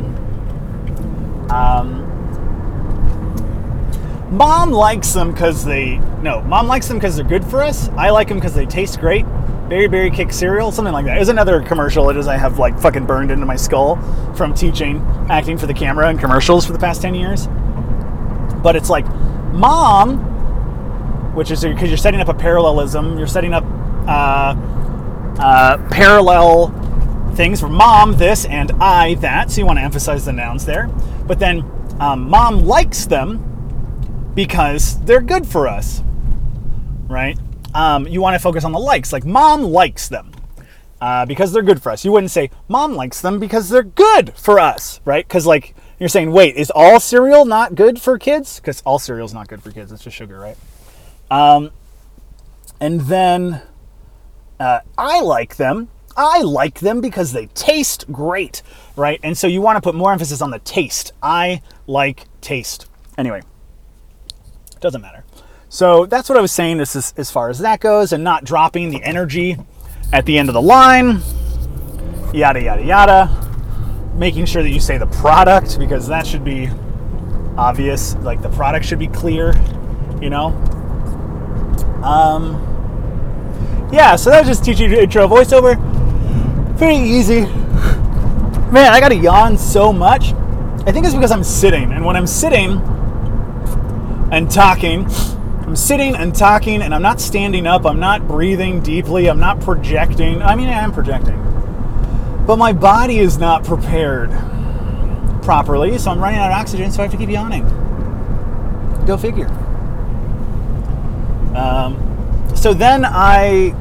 Um, 1.51 2.07
mom 4.31 4.71
likes 4.71 5.13
them 5.13 5.33
because 5.33 5.65
they 5.65 5.99
no. 6.23 6.41
Mom 6.43 6.67
likes 6.67 6.89
them 6.89 6.99
because 6.99 7.17
they're 7.17 7.25
good 7.25 7.45
for 7.45 7.63
us. 7.63 7.89
I 7.91 8.11
like 8.11 8.29
them 8.29 8.39
because 8.39 8.55
they 8.55 8.67
taste 8.67 9.01
great. 9.01 9.27
Berry 9.71 9.87
Berry 9.87 10.11
Kix 10.11 10.33
cereal, 10.33 10.73
something 10.73 10.93
like 10.93 11.05
that. 11.05 11.15
There's 11.15 11.29
another 11.29 11.63
commercial. 11.63 12.11
It 12.11 12.17
is 12.17 12.27
I 12.27 12.37
have 12.37 12.59
like 12.59 12.77
fucking 12.81 13.07
burned 13.07 13.31
into 13.31 13.47
my 13.47 13.55
skull 13.55 14.03
from 14.35 14.53
teaching 14.53 14.99
acting 15.31 15.57
for 15.57 15.69
the 15.69 15.75
camera 15.75 16.09
and 16.09 16.19
commercials 16.19 16.67
for 16.67 16.73
the 16.73 16.79
past 16.81 17.01
ten 17.01 17.15
years. 17.15 17.47
But 18.65 18.75
it's 18.75 18.91
like, 18.91 19.07
mom, 19.53 21.35
which 21.37 21.53
is 21.53 21.63
because 21.63 21.89
you're 21.89 21.99
setting 21.99 22.21
up 22.21 22.29
a 22.29 22.35
parallelism. 22.35 23.17
You're 23.17 23.29
setting 23.29 23.55
up 23.55 23.63
uh, 24.09 24.57
uh, 25.39 25.89
parallel 25.89 26.75
things 27.37 27.61
for 27.61 27.69
mom 27.69 28.17
this 28.17 28.47
and 28.47 28.73
I 28.81 29.15
that. 29.15 29.53
So 29.53 29.61
you 29.61 29.67
want 29.67 29.79
to 29.79 29.85
emphasize 29.85 30.25
the 30.25 30.33
nouns 30.33 30.67
there. 30.67 30.89
But 31.29 31.39
then 31.39 31.61
um, 32.01 32.29
mom 32.29 32.65
likes 32.67 33.07
them 33.07 34.33
because 34.35 34.99
they're 35.05 35.21
good 35.21 35.47
for 35.47 35.69
us, 35.69 36.03
right? 37.07 37.39
Um, 37.75 38.07
you 38.09 38.21
want 38.21 38.35
to 38.35 38.39
focus 38.39 38.65
on 38.65 38.73
the 38.73 38.79
likes, 38.79 39.13
like 39.13 39.25
mom 39.25 39.63
likes 39.63 40.09
them 40.09 40.33
uh, 41.01 41.27
because 41.27 41.53
they're 41.53 41.63
good 41.63 41.83
for 41.83 41.93
us. 41.93 42.05
You 42.05 42.13
wouldn't 42.13 42.33
say 42.33 42.51
mom 42.69 42.95
likes 42.95 43.21
them 43.21 43.39
because 43.39 43.69
they're 43.69 43.83
good 43.83 44.35
for 44.35 44.59
us, 44.59 45.01
right? 45.05 45.27
Because 45.27 45.47
like 45.47 45.75
you're 45.99 46.09
saying, 46.09 46.33
wait, 46.33 46.57
is 46.57 46.71
all 46.75 46.99
cereal 46.99 47.45
not 47.45 47.75
good 47.75 48.01
for 48.01 48.19
kids? 48.19 48.59
Because 48.59 48.83
all 48.83 48.99
cereal 48.99 49.27
is 49.27 49.35
not 49.35 49.49
good 49.49 49.63
for 49.63 49.71
kids. 49.71 49.93
It's 49.93 50.03
just 50.03 50.17
sugar, 50.17 50.39
right? 50.39 50.57
Um, 51.31 51.71
and 52.81 53.03
then 53.03 53.63
uh, 54.59 54.81
I 54.99 55.21
like 55.21 55.57
them 55.57 55.89
I 56.17 56.43
like 56.43 56.81
them 56.81 57.01
because 57.01 57.33
they 57.33 57.47
taste 57.47 58.11
great, 58.13 58.63
right? 58.97 59.21
And 59.23 59.37
so 59.39 59.47
you 59.47 59.63
want 59.63 59.77
to 59.77 59.81
put 59.81 59.95
more 59.95 60.13
emphasis 60.13 60.43
on 60.43 60.51
the 60.51 60.59
taste. 60.59 61.13
I 61.23 61.63
like 61.87 62.27
taste. 62.41 62.89
Anyway, 63.17 63.41
doesn't 64.81 65.01
matter. 65.01 65.25
So 65.73 66.05
that's 66.05 66.29
what 66.29 66.37
I 66.37 66.41
was 66.41 66.51
saying 66.51 66.81
as, 66.81 67.15
as 67.17 67.31
far 67.31 67.49
as 67.49 67.61
that 67.61 67.79
goes, 67.79 68.13
and 68.13 68.25
not 68.25 68.43
dropping 68.43 68.91
the 68.91 69.01
energy 69.05 69.57
at 70.13 70.27
the 70.27 70.37
end 70.37 70.49
of 70.49 70.55
the 70.55 70.61
line, 70.61 71.23
yada, 72.35 72.61
yada, 72.61 72.83
yada. 72.83 74.11
Making 74.17 74.47
sure 74.47 74.65
that 74.65 74.71
you 74.71 74.81
say 74.81 74.99
the 74.99 75.07
product 75.07 75.79
because 75.79 76.09
that 76.09 76.27
should 76.27 76.43
be 76.43 76.69
obvious. 77.57 78.17
Like 78.17 78.43
the 78.43 78.49
product 78.49 78.85
should 78.85 78.99
be 78.99 79.07
clear, 79.07 79.55
you 80.21 80.29
know? 80.29 80.47
Um, 82.03 82.67
yeah, 83.93 84.17
so 84.17 84.31
that 84.31 84.41
was 84.41 84.49
just 84.49 84.65
teaching 84.65 84.91
intro 84.91 85.29
voiceover 85.29 85.77
pretty 86.79 86.99
easy. 86.99 87.43
Man, 88.73 88.93
I 88.93 88.99
gotta 88.99 89.15
yawn 89.15 89.57
so 89.57 89.93
much. 89.93 90.33
I 90.85 90.91
think 90.91 91.07
it's 91.07 91.15
because 91.15 91.31
I'm 91.31 91.45
sitting, 91.45 91.93
and 91.93 92.05
when 92.05 92.17
I'm 92.17 92.27
sitting 92.27 92.73
and 94.33 94.51
talking, 94.51 95.07
I'm 95.71 95.77
sitting 95.77 96.17
and 96.17 96.35
talking, 96.35 96.83
and 96.83 96.93
I'm 96.93 97.01
not 97.01 97.21
standing 97.21 97.65
up, 97.65 97.87
I'm 97.87 98.01
not 98.01 98.27
breathing 98.27 98.81
deeply, 98.81 99.29
I'm 99.29 99.39
not 99.39 99.61
projecting. 99.61 100.43
I 100.43 100.57
mean, 100.57 100.67
I 100.67 100.73
am 100.73 100.91
projecting. 100.91 101.37
But 102.45 102.57
my 102.57 102.73
body 102.73 103.21
is 103.21 103.39
not 103.39 103.63
prepared 103.63 104.31
properly, 105.45 105.97
so 105.97 106.11
I'm 106.11 106.19
running 106.19 106.41
out 106.41 106.51
of 106.51 106.59
oxygen, 106.59 106.91
so 106.91 106.99
I 106.99 107.03
have 107.03 107.13
to 107.13 107.17
keep 107.17 107.31
yawning. 107.31 107.63
Go 109.07 109.17
figure. 109.17 109.47
Um, 111.55 112.51
so 112.57 112.75
then 112.75 113.05
I 113.05 113.73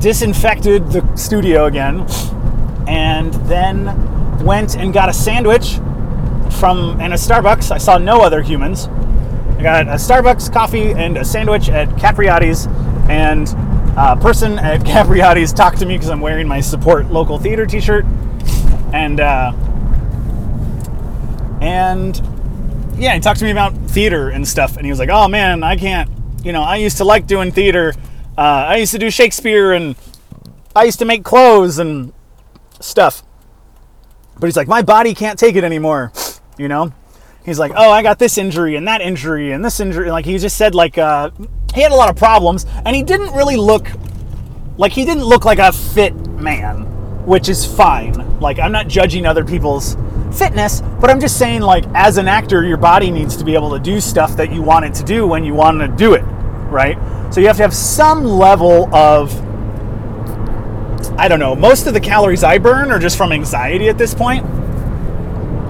disinfected 0.00 0.92
the 0.92 1.14
studio 1.14 1.66
again, 1.66 2.06
and 2.88 3.34
then 3.50 4.42
went 4.46 4.78
and 4.78 4.94
got 4.94 5.10
a 5.10 5.12
sandwich 5.12 5.74
from 6.58 6.98
and 7.02 7.12
a 7.12 7.16
Starbucks. 7.16 7.70
I 7.70 7.76
saw 7.76 7.98
no 7.98 8.22
other 8.22 8.40
humans. 8.40 8.88
I 9.56 9.62
got 9.62 9.86
a 9.86 9.92
Starbucks 9.92 10.52
coffee 10.52 10.92
and 10.92 11.16
a 11.16 11.24
sandwich 11.24 11.68
at 11.68 11.88
Capriotti's, 11.90 12.66
and 13.08 13.48
a 13.96 14.16
person 14.16 14.58
at 14.58 14.80
Capriotti's 14.84 15.52
talked 15.52 15.78
to 15.78 15.86
me 15.86 15.96
because 15.96 16.10
I'm 16.10 16.20
wearing 16.20 16.48
my 16.48 16.60
support 16.60 17.06
local 17.10 17.38
theater 17.38 17.66
T-shirt, 17.66 18.04
and 18.92 19.20
uh, 19.20 19.52
and 21.60 22.20
yeah, 22.96 23.14
he 23.14 23.20
talked 23.20 23.38
to 23.40 23.44
me 23.44 23.50
about 23.50 23.74
theater 23.88 24.28
and 24.30 24.46
stuff, 24.46 24.76
and 24.76 24.84
he 24.84 24.90
was 24.90 24.98
like, 24.98 25.10
"Oh 25.10 25.28
man, 25.28 25.62
I 25.62 25.76
can't. 25.76 26.10
You 26.44 26.52
know, 26.52 26.62
I 26.62 26.76
used 26.76 26.98
to 26.98 27.04
like 27.04 27.26
doing 27.26 27.50
theater." 27.50 27.94
Uh, 28.36 28.66
I 28.68 28.76
used 28.78 28.90
to 28.92 28.98
do 28.98 29.10
Shakespeare 29.10 29.72
and 29.72 29.94
I 30.74 30.84
used 30.84 30.98
to 30.98 31.04
make 31.04 31.22
clothes 31.22 31.78
and 31.78 32.12
stuff. 32.80 33.22
But 34.38 34.46
he's 34.46 34.56
like, 34.56 34.66
my 34.66 34.82
body 34.82 35.14
can't 35.14 35.38
take 35.38 35.54
it 35.54 35.62
anymore, 35.62 36.12
you 36.58 36.66
know? 36.66 36.92
He's 37.44 37.58
like, 37.58 37.72
oh, 37.76 37.90
I 37.90 38.02
got 38.02 38.18
this 38.18 38.38
injury 38.38 38.76
and 38.76 38.88
that 38.88 39.02
injury 39.02 39.52
and 39.52 39.62
this 39.62 39.78
injury. 39.78 40.10
Like 40.10 40.24
he 40.24 40.38
just 40.38 40.56
said, 40.56 40.74
like 40.74 40.96
uh, 40.96 41.30
he 41.74 41.82
had 41.82 41.92
a 41.92 41.96
lot 41.96 42.08
of 42.08 42.16
problems, 42.16 42.64
and 42.86 42.96
he 42.96 43.02
didn't 43.02 43.34
really 43.34 43.56
look 43.56 43.86
like 44.78 44.92
he 44.92 45.04
didn't 45.04 45.24
look 45.24 45.44
like 45.44 45.58
a 45.58 45.70
fit 45.70 46.16
man, 46.16 47.26
which 47.26 47.50
is 47.50 47.66
fine. 47.66 48.40
Like 48.40 48.58
I'm 48.58 48.72
not 48.72 48.88
judging 48.88 49.26
other 49.26 49.44
people's 49.44 49.96
fitness, 50.32 50.80
but 51.00 51.10
I'm 51.10 51.20
just 51.20 51.38
saying 51.38 51.60
like 51.60 51.84
as 51.94 52.16
an 52.16 52.28
actor, 52.28 52.64
your 52.64 52.78
body 52.78 53.10
needs 53.10 53.36
to 53.36 53.44
be 53.44 53.54
able 53.54 53.70
to 53.72 53.78
do 53.78 54.00
stuff 54.00 54.36
that 54.36 54.50
you 54.50 54.62
want 54.62 54.86
it 54.86 54.94
to 54.94 55.04
do 55.04 55.26
when 55.26 55.44
you 55.44 55.52
want 55.52 55.80
to 55.80 55.88
do 55.88 56.14
it, 56.14 56.22
right? 56.22 56.96
So 57.32 57.40
you 57.40 57.46
have 57.48 57.56
to 57.56 57.62
have 57.62 57.74
some 57.74 58.24
level 58.24 58.92
of 58.94 59.38
I 61.18 61.28
don't 61.28 61.40
know. 61.40 61.54
Most 61.54 61.86
of 61.86 61.92
the 61.92 62.00
calories 62.00 62.42
I 62.42 62.56
burn 62.56 62.90
are 62.90 62.98
just 62.98 63.18
from 63.18 63.32
anxiety 63.32 63.90
at 63.90 63.98
this 63.98 64.14
point. 64.14 64.44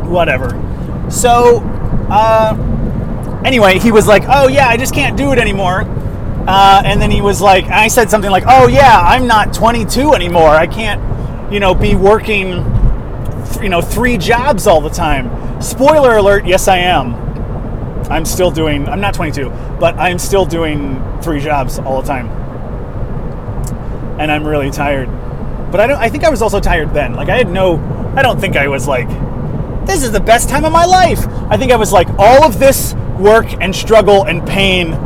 Whatever. 0.06 0.73
So, 1.10 1.60
uh, 2.10 3.42
anyway, 3.44 3.78
he 3.78 3.92
was 3.92 4.06
like, 4.06 4.24
"Oh 4.28 4.48
yeah, 4.48 4.68
I 4.68 4.76
just 4.76 4.94
can't 4.94 5.16
do 5.16 5.32
it 5.32 5.38
anymore." 5.38 5.82
Uh, 6.46 6.82
and 6.84 7.00
then 7.00 7.10
he 7.10 7.20
was 7.20 7.40
like, 7.40 7.64
I 7.66 7.88
said 7.88 8.10
something 8.10 8.30
like, 8.30 8.44
"Oh 8.46 8.68
yeah, 8.68 9.00
I'm 9.00 9.26
not 9.26 9.54
22 9.54 10.14
anymore. 10.14 10.50
I 10.50 10.66
can't, 10.66 11.52
you 11.52 11.60
know, 11.60 11.74
be 11.74 11.94
working, 11.94 12.48
you 13.62 13.68
know, 13.68 13.80
three 13.80 14.18
jobs 14.18 14.66
all 14.66 14.80
the 14.80 14.90
time." 14.90 15.62
Spoiler 15.62 16.16
alert: 16.16 16.46
Yes, 16.46 16.68
I 16.68 16.78
am. 16.78 17.14
I'm 18.10 18.24
still 18.24 18.50
doing. 18.50 18.86
I'm 18.88 19.00
not 19.00 19.14
22, 19.14 19.48
but 19.80 19.96
I'm 19.96 20.18
still 20.18 20.44
doing 20.44 21.02
three 21.22 21.40
jobs 21.40 21.78
all 21.78 22.02
the 22.02 22.06
time, 22.08 22.28
and 24.20 24.30
I'm 24.30 24.46
really 24.46 24.70
tired. 24.70 25.08
But 25.70 25.80
I 25.80 25.86
don't. 25.86 25.98
I 25.98 26.08
think 26.08 26.24
I 26.24 26.30
was 26.30 26.42
also 26.42 26.60
tired 26.60 26.92
then. 26.92 27.14
Like 27.14 27.28
I 27.28 27.36
had 27.36 27.50
no. 27.50 27.78
I 28.16 28.22
don't 28.22 28.40
think 28.40 28.56
I 28.56 28.68
was 28.68 28.86
like, 28.86 29.08
"This 29.86 30.02
is 30.02 30.12
the 30.12 30.20
best 30.20 30.48
time 30.48 30.64
of 30.64 30.72
my 30.72 30.84
life." 30.84 31.26
I 31.50 31.56
think 31.56 31.72
I 31.72 31.76
was 31.76 31.92
like, 31.92 32.08
all 32.18 32.44
of 32.44 32.58
this 32.58 32.94
work 33.18 33.46
and 33.60 33.74
struggle 33.74 34.24
and 34.24 34.46
pain 34.46 34.96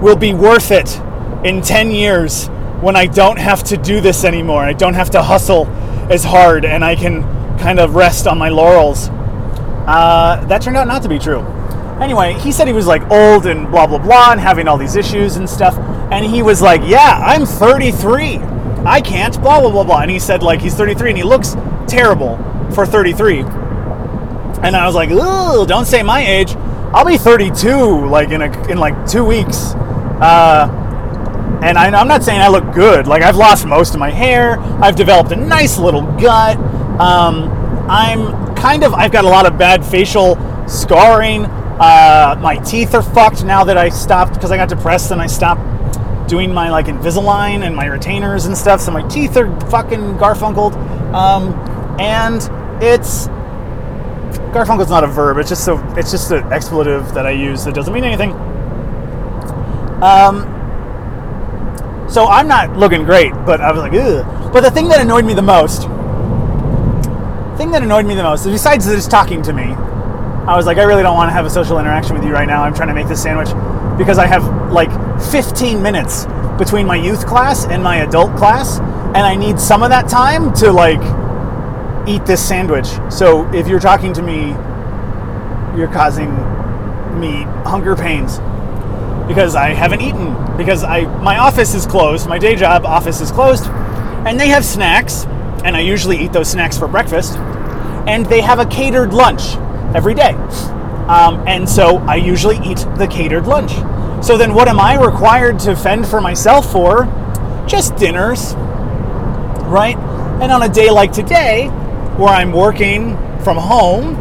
will 0.00 0.16
be 0.16 0.34
worth 0.34 0.70
it 0.70 1.00
in 1.44 1.62
10 1.62 1.90
years 1.90 2.48
when 2.80 2.94
I 2.96 3.06
don't 3.06 3.38
have 3.38 3.64
to 3.64 3.76
do 3.76 4.00
this 4.00 4.24
anymore. 4.24 4.62
I 4.62 4.72
don't 4.72 4.94
have 4.94 5.10
to 5.10 5.22
hustle 5.22 5.66
as 6.10 6.24
hard 6.24 6.64
and 6.64 6.84
I 6.84 6.94
can 6.94 7.22
kind 7.58 7.80
of 7.80 7.94
rest 7.94 8.26
on 8.26 8.38
my 8.38 8.48
laurels. 8.48 9.08
Uh, 9.08 10.44
that 10.48 10.62
turned 10.62 10.76
out 10.76 10.86
not 10.86 11.02
to 11.02 11.08
be 11.08 11.18
true. 11.18 11.40
Anyway, 12.00 12.34
he 12.34 12.52
said 12.52 12.68
he 12.68 12.72
was 12.72 12.86
like 12.86 13.02
old 13.10 13.46
and 13.46 13.68
blah, 13.70 13.86
blah, 13.86 13.98
blah, 13.98 14.30
and 14.30 14.40
having 14.40 14.68
all 14.68 14.78
these 14.78 14.94
issues 14.94 15.36
and 15.36 15.48
stuff. 15.48 15.76
And 16.12 16.24
he 16.24 16.42
was 16.42 16.62
like, 16.62 16.80
Yeah, 16.84 17.20
I'm 17.24 17.44
33. 17.44 18.38
I 18.84 19.00
can't, 19.00 19.34
blah, 19.40 19.60
blah, 19.60 19.70
blah, 19.70 19.84
blah. 19.84 20.00
And 20.02 20.10
he 20.10 20.20
said, 20.20 20.42
like, 20.42 20.60
he's 20.60 20.74
33 20.74 21.10
and 21.10 21.18
he 21.18 21.24
looks 21.24 21.56
terrible 21.88 22.36
for 22.72 22.86
33. 22.86 23.42
And 24.62 24.76
I 24.76 24.86
was 24.86 24.94
like, 24.94 25.10
Ooh, 25.10 25.66
don't 25.66 25.86
say 25.86 26.02
my 26.02 26.26
age. 26.26 26.54
I'll 26.92 27.06
be 27.06 27.18
32 27.18 28.06
like 28.06 28.30
in 28.30 28.42
a, 28.42 28.68
in 28.68 28.78
like 28.78 29.06
two 29.06 29.24
weeks. 29.24 29.74
Uh, 30.20 30.86
and 31.62 31.76
I, 31.76 31.86
am 32.00 32.08
not 32.08 32.22
saying 32.22 32.40
I 32.40 32.48
look 32.48 32.72
good. 32.72 33.06
Like 33.06 33.22
I've 33.22 33.36
lost 33.36 33.66
most 33.66 33.94
of 33.94 34.00
my 34.00 34.10
hair. 34.10 34.58
I've 34.80 34.96
developed 34.96 35.32
a 35.32 35.36
nice 35.36 35.78
little 35.78 36.02
gut. 36.02 36.56
Um, 37.00 37.50
I'm 37.88 38.54
kind 38.54 38.84
of. 38.84 38.94
I've 38.94 39.12
got 39.12 39.24
a 39.24 39.28
lot 39.28 39.46
of 39.46 39.58
bad 39.58 39.84
facial 39.84 40.36
scarring. 40.68 41.46
Uh, 41.46 42.36
my 42.40 42.56
teeth 42.56 42.94
are 42.94 43.02
fucked 43.02 43.44
now 43.44 43.64
that 43.64 43.76
I 43.76 43.88
stopped 43.88 44.34
because 44.34 44.50
I 44.50 44.56
got 44.56 44.68
depressed 44.68 45.10
and 45.10 45.20
I 45.20 45.26
stopped 45.26 45.62
doing 46.28 46.52
my 46.52 46.70
like 46.70 46.86
Invisalign 46.86 47.64
and 47.64 47.74
my 47.74 47.86
retainers 47.86 48.46
and 48.46 48.56
stuff. 48.56 48.80
So 48.80 48.92
my 48.92 49.06
teeth 49.08 49.36
are 49.36 49.48
fucking 49.68 50.18
garfunkled. 50.18 50.74
Um, 51.12 51.54
and 52.00 52.42
it's 52.82 53.28
Garfunkel's 54.52 54.90
not 54.90 55.04
a 55.04 55.06
verb. 55.06 55.38
It's 55.38 55.48
just 55.48 55.64
so 55.64 55.78
it's 55.96 56.10
just 56.10 56.30
an 56.30 56.52
expletive 56.52 57.14
that 57.14 57.26
I 57.26 57.30
use 57.30 57.64
that 57.64 57.74
doesn't 57.74 57.92
mean 57.92 58.04
anything. 58.04 58.32
Um, 60.02 60.54
so 62.08 62.26
I'm 62.26 62.48
not 62.48 62.76
looking 62.76 63.04
great, 63.04 63.32
but 63.44 63.60
I 63.60 63.70
was 63.72 63.80
like, 63.80 63.92
ugh. 63.92 64.52
But 64.52 64.62
the 64.62 64.70
thing 64.70 64.88
that 64.88 65.00
annoyed 65.00 65.24
me 65.24 65.34
the 65.34 65.42
most, 65.42 65.82
thing 67.58 67.70
that 67.72 67.82
annoyed 67.82 68.06
me 68.06 68.14
the 68.14 68.22
most, 68.22 68.44
besides 68.44 68.86
just 68.86 69.10
talking 69.10 69.42
to 69.42 69.52
me, 69.52 69.64
I 69.64 70.56
was 70.56 70.64
like, 70.64 70.78
I 70.78 70.84
really 70.84 71.02
don't 71.02 71.16
want 71.16 71.28
to 71.28 71.32
have 71.32 71.44
a 71.44 71.50
social 71.50 71.78
interaction 71.78 72.14
with 72.14 72.24
you 72.24 72.32
right 72.32 72.46
now. 72.46 72.62
I'm 72.62 72.74
trying 72.74 72.88
to 72.88 72.94
make 72.94 73.08
this 73.08 73.22
sandwich 73.22 73.48
because 73.98 74.16
I 74.16 74.26
have 74.26 74.72
like 74.72 74.90
15 75.30 75.82
minutes 75.82 76.26
between 76.56 76.86
my 76.86 76.96
youth 76.96 77.26
class 77.26 77.66
and 77.66 77.82
my 77.82 77.98
adult 77.98 78.34
class, 78.36 78.78
and 78.78 79.18
I 79.18 79.34
need 79.34 79.60
some 79.60 79.82
of 79.82 79.90
that 79.90 80.08
time 80.08 80.54
to 80.54 80.72
like 80.72 81.00
eat 82.08 82.24
this 82.26 82.46
sandwich. 82.46 82.88
So 83.10 83.50
if 83.52 83.68
you're 83.68 83.80
talking 83.80 84.12
to 84.14 84.22
me, 84.22 84.48
you're 85.78 85.92
causing 85.92 86.30
me 87.20 87.42
hunger 87.64 87.94
pains 87.94 88.38
because 89.28 89.54
I 89.54 89.70
haven't 89.70 90.00
eaten 90.00 90.34
because 90.56 90.82
I 90.82 91.02
my 91.20 91.38
office 91.38 91.74
is 91.74 91.86
closed, 91.86 92.26
my 92.28 92.38
day 92.38 92.56
job 92.56 92.84
office 92.86 93.20
is 93.20 93.30
closed, 93.30 93.66
and 94.26 94.40
they 94.40 94.48
have 94.48 94.64
snacks, 94.64 95.26
and 95.64 95.76
I 95.76 95.80
usually 95.80 96.18
eat 96.18 96.32
those 96.32 96.50
snacks 96.50 96.78
for 96.78 96.88
breakfast, 96.88 97.36
and 98.06 98.24
they 98.26 98.40
have 98.40 98.58
a 98.58 98.66
catered 98.66 99.12
lunch 99.12 99.56
every 99.94 100.14
day. 100.14 100.32
Um, 101.08 101.46
and 101.46 101.68
so 101.68 101.98
I 101.98 102.16
usually 102.16 102.58
eat 102.58 102.78
the 102.96 103.06
catered 103.10 103.46
lunch. 103.46 103.72
So 104.24 104.36
then 104.36 104.54
what 104.54 104.68
am 104.68 104.80
I 104.80 105.00
required 105.02 105.58
to 105.60 105.76
fend 105.76 106.06
for 106.06 106.20
myself 106.20 106.70
for? 106.72 107.04
Just 107.66 107.96
dinners, 107.96 108.54
right? 109.68 109.96
And 110.40 110.50
on 110.50 110.62
a 110.62 110.68
day 110.68 110.90
like 110.90 111.12
today, 111.12 111.70
where 112.18 112.30
I'm 112.30 112.52
working 112.52 113.16
from 113.44 113.56
home. 113.56 114.16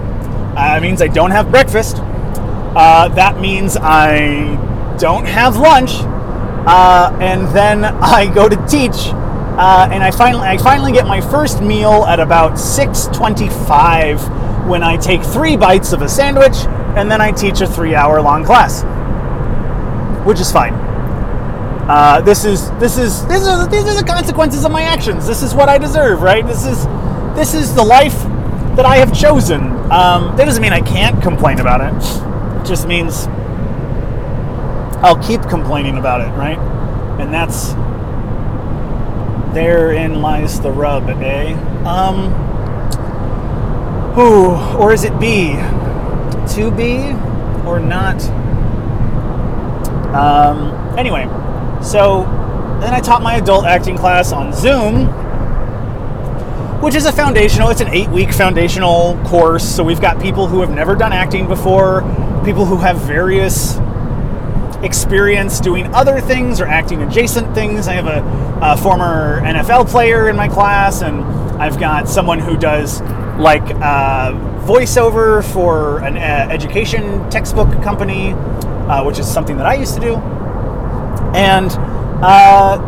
Uh, 0.56 0.80
means 0.80 1.02
I 1.02 1.08
don't 1.08 1.32
have 1.32 1.50
breakfast. 1.50 1.98
Uh, 1.98 3.08
that 3.10 3.40
means 3.40 3.76
I 3.76 4.56
don't 5.00 5.26
have 5.26 5.58
lunch, 5.58 5.94
uh, 6.68 7.18
and 7.20 7.48
then 7.56 7.84
I 7.86 8.32
go 8.34 8.48
to 8.48 8.56
teach. 8.68 9.12
Uh, 9.58 9.90
and 9.92 10.04
I 10.04 10.12
finally, 10.12 10.48
I 10.48 10.58
finally 10.58 10.92
get 10.92 11.08
my 11.08 11.20
first 11.20 11.62
meal 11.62 12.06
at 12.08 12.20
about 12.20 12.60
6:25 12.60 14.68
when 14.68 14.84
I 14.84 14.98
take 14.98 15.24
three 15.24 15.58
bites 15.58 15.92
of 15.92 16.04
a 16.04 16.10
sandwich, 16.10 16.56
and 16.96 17.10
then 17.10 17.20
I 17.20 17.32
teach 17.32 17.62
a 17.62 17.68
three-hour-long 17.68 18.46
class, 18.46 18.84
which 20.24 20.40
is 20.40 20.52
fine. 20.52 20.76
Uh, 21.90 22.22
this 22.22 22.46
is 22.46 22.70
this 22.74 23.00
is 23.00 23.26
this 23.26 23.48
is 23.48 23.68
these 23.70 23.86
are 23.86 23.96
the 23.96 24.06
consequences 24.06 24.66
of 24.66 24.72
my 24.72 24.84
actions. 24.84 25.26
This 25.26 25.42
is 25.42 25.56
what 25.56 25.70
I 25.70 25.80
deserve, 25.80 26.22
right? 26.22 26.46
This 26.46 26.64
is 26.64 26.86
this 27.38 27.54
is 27.54 27.76
the 27.76 27.84
life 27.84 28.18
that 28.76 28.86
I 28.86 28.98
have 28.98 29.14
chosen. 29.14 29.62
Um, 29.92 30.36
that 30.38 30.46
doesn't 30.46 30.62
mean 30.62 30.74
I 30.74 30.82
can't 30.82 31.22
complain 31.22 31.60
about 31.60 31.82
it. 31.82 32.62
It 32.62 32.66
just 32.68 32.88
means 32.88 33.28
I'll 35.04 35.22
keep 35.22 35.44
complaining 35.44 36.00
about 36.00 36.22
it, 36.22 36.32
right? 36.32 36.58
And 37.20 37.32
that's 37.32 37.74
therein 39.54 40.20
lies 40.20 40.60
the 40.60 40.72
rub, 40.72 41.08
eh? 41.10 41.54
Um, 41.84 42.34
who 44.16 44.56
or 44.76 44.92
is 44.92 45.04
it 45.04 45.18
B? 45.20 45.52
To 46.56 46.72
be 46.72 47.12
or 47.68 47.80
not? 47.80 48.20
Um, 50.16 50.98
anyway, 50.98 51.26
so 51.84 52.24
then 52.82 52.96
I 52.96 53.00
taught 53.00 53.22
my 53.22 53.36
adult 53.36 53.66
acting 53.66 53.96
class 53.96 54.32
on 54.32 54.52
Zoom 54.54 55.27
which 56.82 56.94
is 56.94 57.06
a 57.06 57.12
foundational, 57.12 57.70
it's 57.70 57.82
an 57.82 57.90
eight 57.90 58.10
week 58.10 58.32
foundational 58.32 59.18
course. 59.26 59.68
So 59.68 59.84
we've 59.84 60.02
got 60.02 60.22
people 60.22 60.48
who 60.48 60.62
have 60.62 60.70
never 60.70 60.96
done 60.96 61.12
acting 61.12 61.48
before, 61.48 62.02
people 62.46 62.66
who 62.66 62.78
have 62.78 62.98
various 63.02 63.78
experience 64.84 65.60
doing 65.60 65.94
other 65.96 66.22
things 66.22 66.62
or 66.62 66.68
acting 66.68 67.02
adjacent 67.02 67.54
things. 67.56 67.88
I 67.88 67.94
have 67.94 68.06
a, 68.06 68.60
a 68.62 68.78
former 68.78 69.42
NFL 69.42 69.90
player 69.90 70.30
in 70.30 70.36
my 70.36 70.48
class, 70.48 71.02
and 71.02 71.22
I've 71.60 71.80
got 71.80 72.08
someone 72.08 72.40
who 72.40 72.56
does 72.58 73.02
like 73.40 73.64
uh, 73.64 74.34
voiceover 74.66 75.44
for 75.54 76.00
an 76.04 76.16
uh, 76.16 76.52
education 76.52 77.28
textbook 77.32 77.72
company, 77.84 78.34
uh, 78.34 79.04
which 79.04 79.18
is 79.18 79.28
something 79.28 79.58
that 79.58 79.66
I 79.66 79.74
used 79.74 79.96
to 79.96 80.00
do. 80.00 80.16
And 81.36 81.72
uh, 82.22 82.80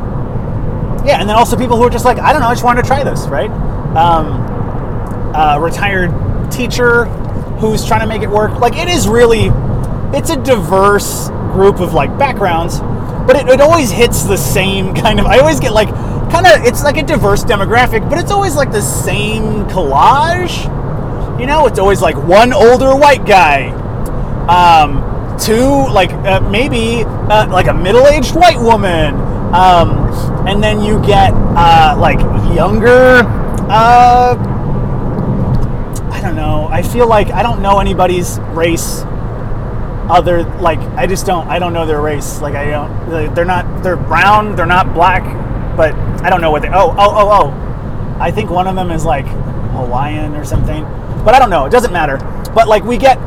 yeah, 1.06 1.20
and 1.20 1.28
then 1.28 1.36
also 1.36 1.58
people 1.58 1.78
who 1.78 1.84
are 1.84 1.90
just 1.90 2.06
like, 2.06 2.20
I 2.20 2.32
don't 2.32 2.42
know, 2.42 2.48
I 2.48 2.54
just 2.54 2.64
wanted 2.64 2.84
to 2.84 2.88
try 2.88 3.04
this, 3.04 3.28
right? 3.28 3.50
Um, 3.96 5.62
retired 5.62 6.12
teacher 6.52 7.06
who's 7.60 7.86
trying 7.86 8.02
to 8.02 8.08
make 8.08 8.22
it 8.22 8.30
work. 8.30 8.60
Like 8.60 8.76
it 8.78 8.88
is 8.88 9.08
really, 9.08 9.52
it's 10.18 10.30
a 10.30 10.38
diverse 10.38 11.30
group 11.52 11.80
of 11.80 11.94
like 11.94 12.18
backgrounds, 12.18 12.80
but 12.80 13.36
it, 13.36 13.48
it 13.48 13.62
always 13.62 13.92
hits 13.92 14.24
the 14.24 14.38
same 14.38 14.94
kind 15.04 15.20
of. 15.20 15.26
I 15.26 15.40
always 15.40 15.60
get 15.60 15.74
like 15.74 15.90
kind 16.32 16.46
of 16.48 16.66
it's 16.66 16.84
like 16.84 16.98
a 16.98 17.04
diverse 17.04 17.44
demographic, 17.44 18.10
but 18.10 18.18
it's 18.20 18.32
always 18.32 18.56
like 18.56 18.72
the 18.72 18.82
same 18.82 19.66
collage. 19.66 20.64
You 21.40 21.46
know, 21.46 21.68
it's 21.68 21.80
always 21.80 22.02
like 22.02 22.16
one 22.18 22.52
older 22.52 22.96
white 22.96 23.26
guy, 23.26 23.70
um, 24.48 25.38
two 25.38 25.88
like 25.92 26.12
uh, 26.12 26.42
maybe 26.50 27.04
uh, 27.06 27.48
like 27.50 27.68
a 27.68 27.74
middle-aged 27.74 28.36
white 28.36 28.60
woman, 28.60 29.16
um, 29.54 29.92
and 30.48 30.62
then 30.62 30.82
you 30.82 31.02
get 31.06 31.32
uh, 31.34 31.96
like 31.98 32.20
younger 32.54 33.24
uh, 33.70 34.36
I 36.12 36.22
don't 36.22 36.36
know. 36.36 36.68
I 36.72 36.82
feel 36.82 37.08
like 37.08 37.30
I 37.30 37.44
don't 37.44 37.62
know 37.62 37.80
anybody's 37.80 38.40
race 38.54 39.04
other 40.10 40.44
like 40.60 40.80
I 40.98 41.06
just 41.06 41.26
don't 41.28 41.48
I 41.48 41.60
don't 41.60 41.72
know 41.72 41.86
their 41.86 42.02
race. 42.02 42.42
Like 42.42 42.56
I 42.56 42.66
don't 42.72 43.36
they're 43.36 43.46
not 43.46 43.84
they're 43.84 43.96
brown, 43.96 44.56
they're 44.56 44.66
not 44.66 44.94
black, 44.94 45.24
but 45.78 45.94
I 46.24 46.30
don't 46.30 46.42
know 46.42 46.52
what 46.52 46.64
they 46.64 46.70
Oh, 46.70 46.96
oh, 46.98 46.98
oh, 46.98 47.30
oh. 47.32 48.18
I 48.20 48.32
think 48.32 48.50
one 48.50 48.68
of 48.68 48.76
them 48.76 48.92
is 48.92 49.06
like 49.06 49.28
Hawaiian 49.28 50.36
or 50.36 50.44
something. 50.44 50.84
But 51.24 51.36
I 51.36 51.40
don't 51.40 51.50
know. 51.50 51.66
It 51.66 51.70
doesn't 51.70 51.94
matter. 51.94 52.18
But 52.54 52.68
like 52.68 52.84
we 52.84 52.98
get 52.98 53.18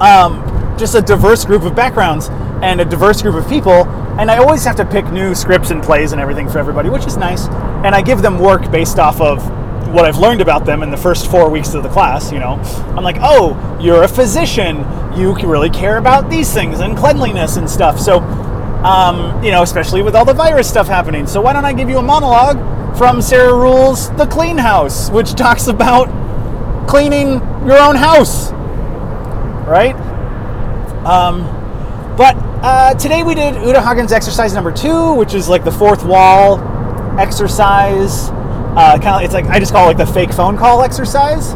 um 0.00 0.44
just 0.78 0.94
a 0.94 1.02
diverse 1.02 1.44
group 1.44 1.62
of 1.62 1.74
backgrounds 1.74 2.28
and 2.62 2.80
a 2.80 2.84
diverse 2.84 3.20
group 3.20 3.34
of 3.34 3.48
people 3.48 3.84
and 4.18 4.30
I 4.30 4.38
always 4.38 4.64
have 4.64 4.76
to 4.76 4.84
pick 4.84 5.06
new 5.12 5.34
scripts 5.34 5.70
and 5.70 5.82
plays 5.82 6.12
and 6.12 6.20
everything 6.20 6.48
for 6.48 6.58
everybody, 6.58 6.90
which 6.90 7.06
is 7.06 7.16
nice. 7.16 7.46
And 7.84 7.94
I 7.94 8.02
give 8.02 8.20
them 8.20 8.38
work 8.38 8.70
based 8.70 8.98
off 8.98 9.20
of 9.20 9.42
what 9.92 10.04
I've 10.04 10.18
learned 10.18 10.40
about 10.40 10.66
them 10.66 10.82
in 10.82 10.90
the 10.90 10.96
first 10.96 11.30
four 11.30 11.48
weeks 11.48 11.74
of 11.74 11.82
the 11.82 11.88
class, 11.88 12.30
you 12.30 12.38
know, 12.38 12.54
I'm 12.96 13.04
like, 13.04 13.16
oh, 13.20 13.78
you're 13.80 14.02
a 14.02 14.08
physician. 14.08 14.78
You 15.16 15.34
really 15.34 15.70
care 15.70 15.96
about 15.96 16.28
these 16.28 16.52
things 16.52 16.80
and 16.80 16.96
cleanliness 16.96 17.56
and 17.56 17.68
stuff. 17.68 17.98
So, 17.98 18.18
um, 18.18 19.42
you 19.42 19.50
know, 19.50 19.62
especially 19.62 20.02
with 20.02 20.14
all 20.14 20.24
the 20.24 20.34
virus 20.34 20.68
stuff 20.68 20.86
happening. 20.88 21.26
So, 21.26 21.40
why 21.40 21.52
don't 21.52 21.64
I 21.64 21.72
give 21.72 21.88
you 21.88 21.98
a 21.98 22.02
monologue 22.02 22.58
from 22.98 23.22
Sarah 23.22 23.52
Ruhl's 23.52 24.10
The 24.16 24.26
Clean 24.26 24.58
House, 24.58 25.10
which 25.10 25.34
talks 25.34 25.68
about 25.68 26.08
cleaning 26.86 27.40
your 27.66 27.78
own 27.78 27.96
house, 27.96 28.52
right? 29.66 29.94
Um, 31.06 31.57
but 32.18 32.36
uh, 32.64 32.94
today 32.94 33.22
we 33.22 33.36
did 33.36 33.54
Uta 33.64 33.80
Hagen's 33.80 34.12
exercise 34.12 34.52
number 34.52 34.72
two, 34.72 35.14
which 35.14 35.34
is 35.34 35.48
like 35.48 35.62
the 35.62 35.70
fourth 35.70 36.04
wall 36.04 36.58
exercise 37.16 38.30
uh, 38.76 38.98
kind 39.00 39.16
of, 39.16 39.22
it's 39.22 39.34
like 39.34 39.44
I 39.46 39.60
just 39.60 39.72
call 39.72 39.84
it 39.84 39.96
like 39.96 40.06
the 40.06 40.12
fake 40.12 40.32
phone 40.32 40.56
call 40.56 40.82
exercise. 40.82 41.54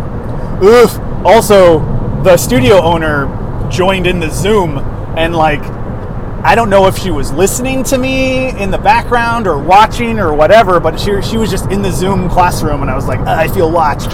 Oof. 0.62 0.98
Also, 1.26 1.80
the 2.22 2.36
studio 2.36 2.80
owner 2.80 3.26
joined 3.70 4.06
in 4.06 4.20
the 4.20 4.30
Zoom 4.30 4.78
and 5.18 5.34
like 5.34 5.62
I 6.44 6.54
don't 6.54 6.70
know 6.70 6.86
if 6.86 6.96
she 6.96 7.10
was 7.10 7.32
listening 7.32 7.82
to 7.84 7.98
me 7.98 8.50
in 8.60 8.70
the 8.70 8.78
background 8.78 9.48
or 9.48 9.58
watching 9.58 10.18
or 10.18 10.32
whatever, 10.32 10.78
but 10.78 10.98
she, 10.98 11.20
she 11.22 11.36
was 11.36 11.50
just 11.50 11.70
in 11.70 11.82
the 11.82 11.90
Zoom 11.90 12.28
classroom 12.28 12.82
and 12.82 12.90
I 12.90 12.94
was 12.94 13.06
like, 13.06 13.20
I 13.20 13.48
feel 13.48 13.70
watched, 13.70 14.12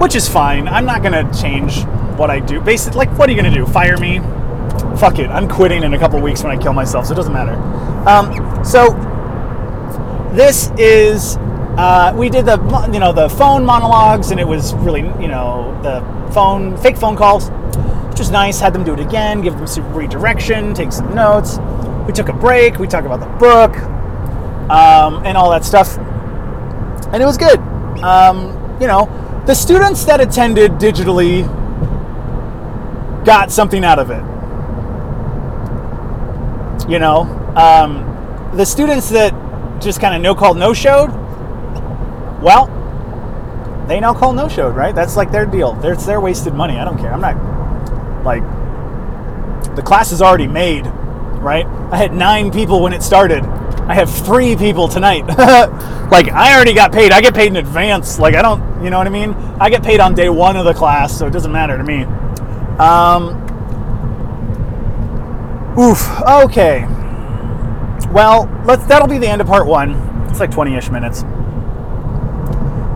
which 0.00 0.16
is 0.16 0.28
fine. 0.28 0.66
I'm 0.66 0.84
not 0.84 1.02
gonna 1.04 1.32
change 1.32 1.84
what 2.16 2.28
I 2.28 2.40
do. 2.40 2.60
Basically, 2.60 2.98
like, 2.98 3.18
what 3.18 3.28
are 3.28 3.32
you 3.32 3.40
gonna 3.40 3.54
do? 3.54 3.66
Fire 3.66 3.96
me? 3.96 4.20
Fuck 5.00 5.18
it. 5.18 5.30
I'm 5.30 5.48
quitting 5.48 5.82
in 5.82 5.94
a 5.94 5.98
couple 5.98 6.20
weeks 6.20 6.44
when 6.44 6.52
I 6.56 6.62
kill 6.62 6.74
myself, 6.74 7.06
so 7.06 7.14
it 7.14 7.16
doesn't 7.16 7.32
matter. 7.32 7.54
Um, 8.06 8.62
so 8.62 8.90
this 10.34 10.70
is 10.76 11.38
uh, 11.78 12.12
we 12.14 12.28
did 12.28 12.44
the 12.44 12.58
you 12.92 13.00
know 13.00 13.10
the 13.10 13.30
phone 13.30 13.64
monologues, 13.64 14.30
and 14.30 14.38
it 14.38 14.46
was 14.46 14.74
really 14.74 15.00
you 15.18 15.26
know 15.26 15.74
the 15.82 16.00
phone 16.34 16.76
fake 16.76 16.98
phone 16.98 17.16
calls, 17.16 17.48
which 18.10 18.18
was 18.18 18.30
nice. 18.30 18.60
Had 18.60 18.74
them 18.74 18.84
do 18.84 18.92
it 18.92 19.00
again, 19.00 19.40
give 19.40 19.56
them 19.56 19.66
some 19.66 19.90
redirection, 19.94 20.74
take 20.74 20.92
some 20.92 21.14
notes. 21.14 21.56
We 22.06 22.12
took 22.12 22.28
a 22.28 22.34
break. 22.34 22.78
We 22.78 22.86
talked 22.86 23.06
about 23.06 23.20
the 23.20 23.38
book 23.38 23.74
um, 24.70 25.24
and 25.24 25.34
all 25.34 25.50
that 25.50 25.64
stuff, 25.64 25.96
and 25.96 27.22
it 27.22 27.26
was 27.26 27.38
good. 27.38 27.58
Um, 28.02 28.52
you 28.78 28.86
know, 28.86 29.08
the 29.46 29.54
students 29.54 30.04
that 30.04 30.20
attended 30.20 30.72
digitally 30.72 31.46
got 33.24 33.50
something 33.50 33.82
out 33.82 33.98
of 33.98 34.10
it. 34.10 34.39
You 36.90 36.98
know, 36.98 37.22
um, 37.56 38.50
the 38.56 38.66
students 38.66 39.08
that 39.10 39.32
just 39.80 40.00
kind 40.00 40.14
of 40.14 40.20
no 40.20 40.34
called 40.34 40.58
no 40.58 40.74
showed 40.74 41.10
well, 42.40 42.66
they 43.86 44.00
now 44.00 44.14
call 44.14 44.32
no 44.32 44.48
showed, 44.48 44.74
right? 44.74 44.94
That's 44.94 45.16
like 45.16 45.30
their 45.30 45.44
deal. 45.44 45.78
It's 45.84 46.06
their 46.06 46.20
wasted 46.20 46.54
money. 46.54 46.78
I 46.78 46.84
don't 46.84 46.98
care. 46.98 47.12
I'm 47.12 47.20
not 47.20 48.24
like 48.24 48.42
the 49.76 49.82
class 49.82 50.10
is 50.10 50.22
already 50.22 50.46
made, 50.46 50.86
right? 50.86 51.66
I 51.66 51.96
had 51.96 52.14
nine 52.14 52.50
people 52.50 52.82
when 52.82 52.92
it 52.92 53.02
started. 53.02 53.44
I 53.44 53.94
have 53.94 54.10
three 54.10 54.56
people 54.56 54.88
tonight. 54.88 55.26
like 56.10 56.30
I 56.30 56.54
already 56.54 56.72
got 56.72 56.92
paid. 56.92 57.12
I 57.12 57.20
get 57.20 57.34
paid 57.34 57.48
in 57.48 57.56
advance. 57.56 58.18
Like 58.18 58.34
I 58.34 58.42
don't, 58.42 58.82
you 58.82 58.88
know 58.88 58.98
what 58.98 59.06
I 59.06 59.10
mean? 59.10 59.34
I 59.60 59.68
get 59.68 59.82
paid 59.82 60.00
on 60.00 60.14
day 60.14 60.30
one 60.30 60.56
of 60.56 60.64
the 60.64 60.74
class, 60.74 61.16
so 61.16 61.26
it 61.26 61.32
doesn't 61.32 61.52
matter 61.52 61.76
to 61.76 61.84
me. 61.84 62.04
Um, 62.78 63.46
oof. 65.80 66.20
Okay. 66.22 66.86
Well, 68.12 68.48
let's. 68.66 68.84
That'll 68.86 69.08
be 69.08 69.18
the 69.18 69.28
end 69.28 69.40
of 69.40 69.46
part 69.46 69.66
one. 69.66 69.94
It's 70.28 70.40
like 70.40 70.50
20-ish 70.50 70.90
minutes. 70.90 71.22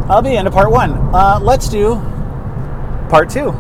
I'll 0.08 0.22
be 0.22 0.36
into 0.36 0.50
part 0.50 0.70
one. 0.70 0.92
Uh, 1.14 1.38
let's 1.40 1.68
do 1.68 1.94
part 3.08 3.30
two. 3.30 3.50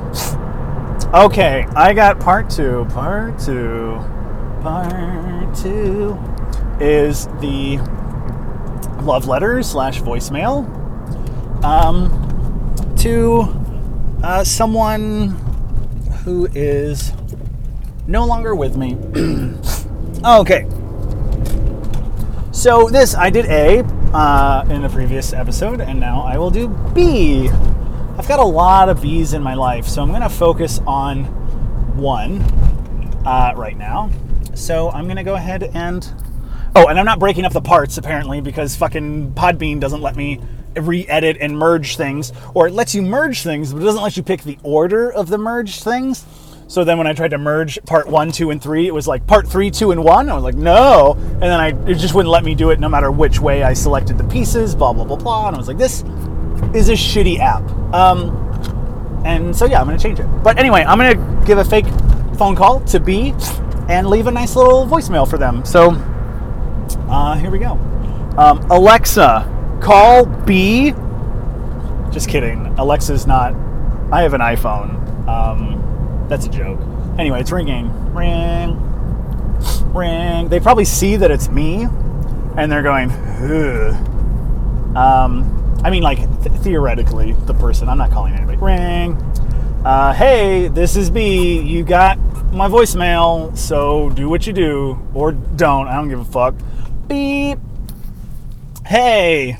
Okay, 1.14 1.64
I 1.74 1.94
got 1.94 2.20
part 2.20 2.50
two. 2.50 2.86
Part 2.90 3.38
two. 3.38 3.98
Part 4.62 5.54
two 5.54 6.18
is 6.80 7.26
the 7.40 7.78
love 9.02 9.26
letter 9.26 9.62
slash 9.62 10.00
voicemail 10.00 10.64
um, 11.64 12.94
to 12.96 13.42
uh, 14.22 14.42
someone 14.44 15.30
who 16.24 16.48
is 16.54 17.12
no 18.06 18.24
longer 18.24 18.54
with 18.54 18.76
me. 18.76 18.94
okay. 20.24 20.68
So 22.52 22.88
this 22.88 23.14
I 23.14 23.30
did 23.30 23.46
A 23.46 23.80
uh, 24.14 24.64
in 24.70 24.82
the 24.82 24.88
previous 24.88 25.32
episode, 25.32 25.80
and 25.80 25.98
now 25.98 26.22
I 26.22 26.38
will 26.38 26.50
do 26.50 26.68
B. 26.94 27.48
I've 28.16 28.28
got 28.28 28.38
a 28.38 28.44
lot 28.44 28.88
of 28.88 29.02
B's 29.02 29.34
in 29.34 29.42
my 29.42 29.54
life, 29.54 29.86
so 29.86 30.02
I'm 30.02 30.10
going 30.10 30.22
to 30.22 30.28
focus 30.28 30.78
on 30.86 31.24
one 31.96 32.40
uh, 33.26 33.52
right 33.56 33.76
now. 33.76 34.10
So 34.54 34.90
I'm 34.90 35.04
going 35.04 35.16
to 35.16 35.24
go 35.24 35.34
ahead 35.34 35.64
and. 35.74 36.08
Oh, 36.76 36.88
and 36.88 36.98
I'm 36.98 37.04
not 37.06 37.20
breaking 37.20 37.44
up 37.44 37.52
the 37.52 37.60
parts 37.60 37.98
apparently 37.98 38.40
because 38.40 38.74
fucking 38.74 39.32
Podbean 39.34 39.78
doesn't 39.78 40.00
let 40.00 40.16
me 40.16 40.40
re 40.76 41.06
edit 41.06 41.36
and 41.40 41.56
merge 41.56 41.96
things, 41.96 42.32
or 42.52 42.66
it 42.66 42.72
lets 42.72 42.94
you 42.94 43.02
merge 43.02 43.42
things, 43.42 43.72
but 43.72 43.82
it 43.82 43.84
doesn't 43.84 44.02
let 44.02 44.16
you 44.16 44.22
pick 44.22 44.42
the 44.42 44.58
order 44.62 45.10
of 45.12 45.28
the 45.28 45.38
merged 45.38 45.84
things. 45.84 46.24
So 46.74 46.82
then 46.82 46.98
when 46.98 47.06
I 47.06 47.12
tried 47.12 47.30
to 47.30 47.38
merge 47.38 47.78
part 47.84 48.08
one, 48.08 48.32
two, 48.32 48.50
and 48.50 48.60
three, 48.60 48.88
it 48.88 48.92
was 48.92 49.06
like 49.06 49.28
part 49.28 49.46
three, 49.46 49.70
two, 49.70 49.92
and 49.92 50.02
one. 50.02 50.28
I 50.28 50.34
was 50.34 50.42
like, 50.42 50.56
no. 50.56 51.12
And 51.12 51.40
then 51.40 51.60
I 51.60 51.68
it 51.88 51.98
just 51.98 52.14
wouldn't 52.14 52.32
let 52.32 52.42
me 52.42 52.56
do 52.56 52.70
it 52.70 52.80
no 52.80 52.88
matter 52.88 53.12
which 53.12 53.38
way 53.38 53.62
I 53.62 53.72
selected 53.74 54.18
the 54.18 54.24
pieces, 54.24 54.74
blah, 54.74 54.92
blah, 54.92 55.04
blah, 55.04 55.16
blah. 55.16 55.46
And 55.46 55.54
I 55.54 55.58
was 55.60 55.68
like, 55.68 55.78
this 55.78 56.02
is 56.74 56.88
a 56.88 56.94
shitty 56.94 57.38
app. 57.38 57.62
Um, 57.94 59.22
and 59.24 59.54
so 59.54 59.66
yeah, 59.66 59.80
I'm 59.80 59.86
gonna 59.86 60.00
change 60.00 60.18
it. 60.18 60.26
But 60.42 60.58
anyway, 60.58 60.82
I'm 60.82 60.98
gonna 60.98 61.44
give 61.46 61.58
a 61.58 61.64
fake 61.64 61.86
phone 62.38 62.56
call 62.56 62.80
to 62.86 62.98
B 62.98 63.32
and 63.88 64.08
leave 64.08 64.26
a 64.26 64.32
nice 64.32 64.56
little 64.56 64.84
voicemail 64.84 65.30
for 65.30 65.38
them. 65.38 65.64
So 65.64 65.92
uh, 67.08 67.36
here 67.36 67.52
we 67.52 67.60
go. 67.60 67.74
Um, 68.36 68.58
Alexa, 68.72 69.78
call 69.80 70.26
B. 70.26 70.90
Just 72.10 72.28
kidding. 72.28 72.66
Alexa's 72.78 73.28
not. 73.28 73.54
I 74.10 74.22
have 74.22 74.34
an 74.34 74.40
iPhone. 74.40 75.28
Um, 75.28 75.83
that's 76.34 76.46
a 76.46 76.50
joke. 76.50 76.80
Anyway, 77.16 77.40
it's 77.40 77.52
ringing. 77.52 77.88
Ring. 78.12 78.76
Ring. 79.92 80.48
They 80.48 80.58
probably 80.58 80.84
see 80.84 81.14
that 81.14 81.30
it's 81.30 81.48
me 81.48 81.84
and 82.56 82.72
they're 82.72 82.82
going, 82.82 83.10
Ugh. 83.12 83.94
Um, 84.96 85.80
I 85.84 85.90
mean, 85.90 86.02
like, 86.02 86.18
th- 86.42 86.56
theoretically, 86.62 87.32
the 87.32 87.54
person. 87.54 87.88
I'm 87.88 87.98
not 87.98 88.10
calling 88.10 88.34
anybody. 88.34 88.58
Ring. 88.58 89.14
Uh, 89.84 90.12
hey, 90.12 90.66
this 90.68 90.96
is 90.96 91.08
B. 91.08 91.60
You 91.60 91.84
got 91.84 92.18
my 92.52 92.68
voicemail, 92.68 93.56
so 93.56 94.10
do 94.10 94.28
what 94.28 94.44
you 94.46 94.52
do. 94.52 94.98
Or 95.14 95.30
don't. 95.30 95.86
I 95.86 95.94
don't 95.94 96.08
give 96.08 96.20
a 96.20 96.24
fuck. 96.24 96.54
Beep. 97.06 97.58
Hey. 98.86 99.58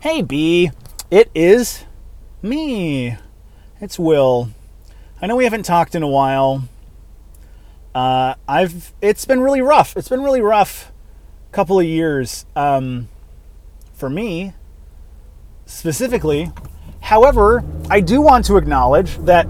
Hey, 0.00 0.22
B. 0.22 0.70
It 1.10 1.30
is 1.34 1.84
me. 2.40 3.16
It's 3.80 3.98
Will. 3.98 4.50
I 5.20 5.26
know 5.26 5.36
we 5.36 5.44
haven't 5.44 5.62
talked 5.62 5.94
in 5.94 6.02
a 6.02 6.08
while. 6.08 6.68
Uh, 7.94 8.34
I've 8.46 8.92
it's 9.00 9.24
been 9.24 9.40
really 9.40 9.62
rough. 9.62 9.96
It's 9.96 10.10
been 10.10 10.22
really 10.22 10.42
rough 10.42 10.92
couple 11.52 11.80
of 11.80 11.86
years 11.86 12.44
um, 12.54 13.08
for 13.94 14.10
me 14.10 14.52
specifically. 15.64 16.52
However, 17.00 17.64
I 17.88 18.00
do 18.00 18.20
want 18.20 18.44
to 18.46 18.58
acknowledge 18.58 19.16
that 19.20 19.48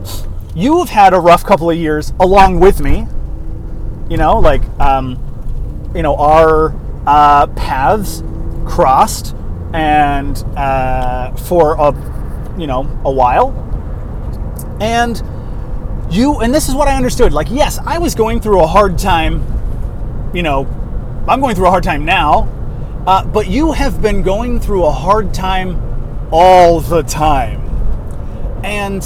you 0.55 0.79
have 0.79 0.88
had 0.88 1.12
a 1.14 1.18
rough 1.18 1.42
couple 1.44 1.68
of 1.68 1.76
years 1.76 2.12
along 2.20 2.61
with 2.61 2.81
me. 2.81 3.09
You 4.09 4.18
know, 4.18 4.38
like 4.38 4.62
um, 4.79 5.18
you 5.96 6.02
know 6.02 6.14
our 6.14 6.76
uh, 7.09 7.48
paths 7.48 8.22
crossed, 8.66 9.35
and 9.72 10.38
uh, 10.57 11.35
for 11.35 11.74
a 11.74 11.90
you 12.57 12.68
know 12.68 12.88
a 13.05 13.11
while, 13.11 13.50
and 14.81 15.20
you 16.16 16.40
and 16.40 16.55
this 16.55 16.68
is 16.68 16.74
what 16.74 16.88
I 16.88 16.96
understood. 16.96 17.33
Like, 17.33 17.48
yes, 17.50 17.79
I 17.85 17.98
was 17.98 18.14
going 18.14 18.40
through 18.40 18.62
a 18.62 18.66
hard 18.66 18.98
time. 18.98 19.42
You 20.35 20.42
know, 20.42 20.66
I'm 21.29 21.40
going 21.40 21.55
through 21.55 21.66
a 21.66 21.70
hard 21.70 21.85
time 21.85 22.05
now, 22.05 22.48
uh, 23.07 23.24
but 23.24 23.48
you 23.48 23.72
have 23.72 24.02
been 24.02 24.22
going 24.22 24.61
through 24.61 24.85
a 24.85 24.90
hard 24.90 25.33
time 25.33 25.81
all 26.33 26.81
the 26.81 27.02
time, 27.02 27.61
and 28.64 29.02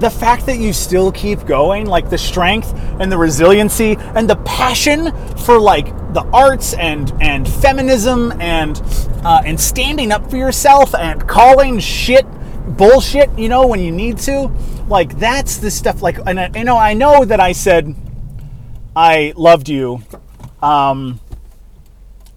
the 0.00 0.10
fact 0.10 0.46
that 0.46 0.58
you 0.58 0.72
still 0.72 1.10
keep 1.10 1.44
going, 1.44 1.86
like 1.86 2.08
the 2.08 2.18
strength 2.18 2.72
and 3.00 3.10
the 3.10 3.18
resiliency 3.18 3.96
and 3.98 4.30
the 4.30 4.36
passion 4.36 5.12
for 5.36 5.58
like 5.58 5.86
the 6.14 6.24
arts 6.32 6.74
and 6.74 7.12
and 7.20 7.48
feminism 7.48 8.32
and 8.40 8.80
uh, 9.24 9.42
and 9.44 9.58
standing 9.60 10.12
up 10.12 10.30
for 10.30 10.36
yourself 10.36 10.94
and 10.94 11.28
calling 11.28 11.78
shit 11.78 12.26
bullshit, 12.78 13.36
you 13.38 13.50
know, 13.50 13.66
when 13.66 13.80
you 13.80 13.92
need 13.92 14.16
to, 14.18 14.50
like 14.88 15.18
that's 15.18 15.58
the 15.58 15.70
stuff. 15.70 16.00
Like, 16.00 16.18
and 16.26 16.40
I, 16.40 16.50
you 16.54 16.64
know, 16.64 16.78
I 16.78 16.94
know 16.94 17.24
that 17.24 17.40
I 17.40 17.52
said 17.52 17.94
I 18.96 19.34
loved 19.36 19.68
you, 19.68 20.02
um, 20.62 21.20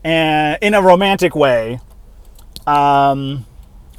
and 0.03 0.57
in 0.61 0.73
a 0.73 0.81
romantic 0.81 1.35
way, 1.35 1.79
um, 2.67 3.45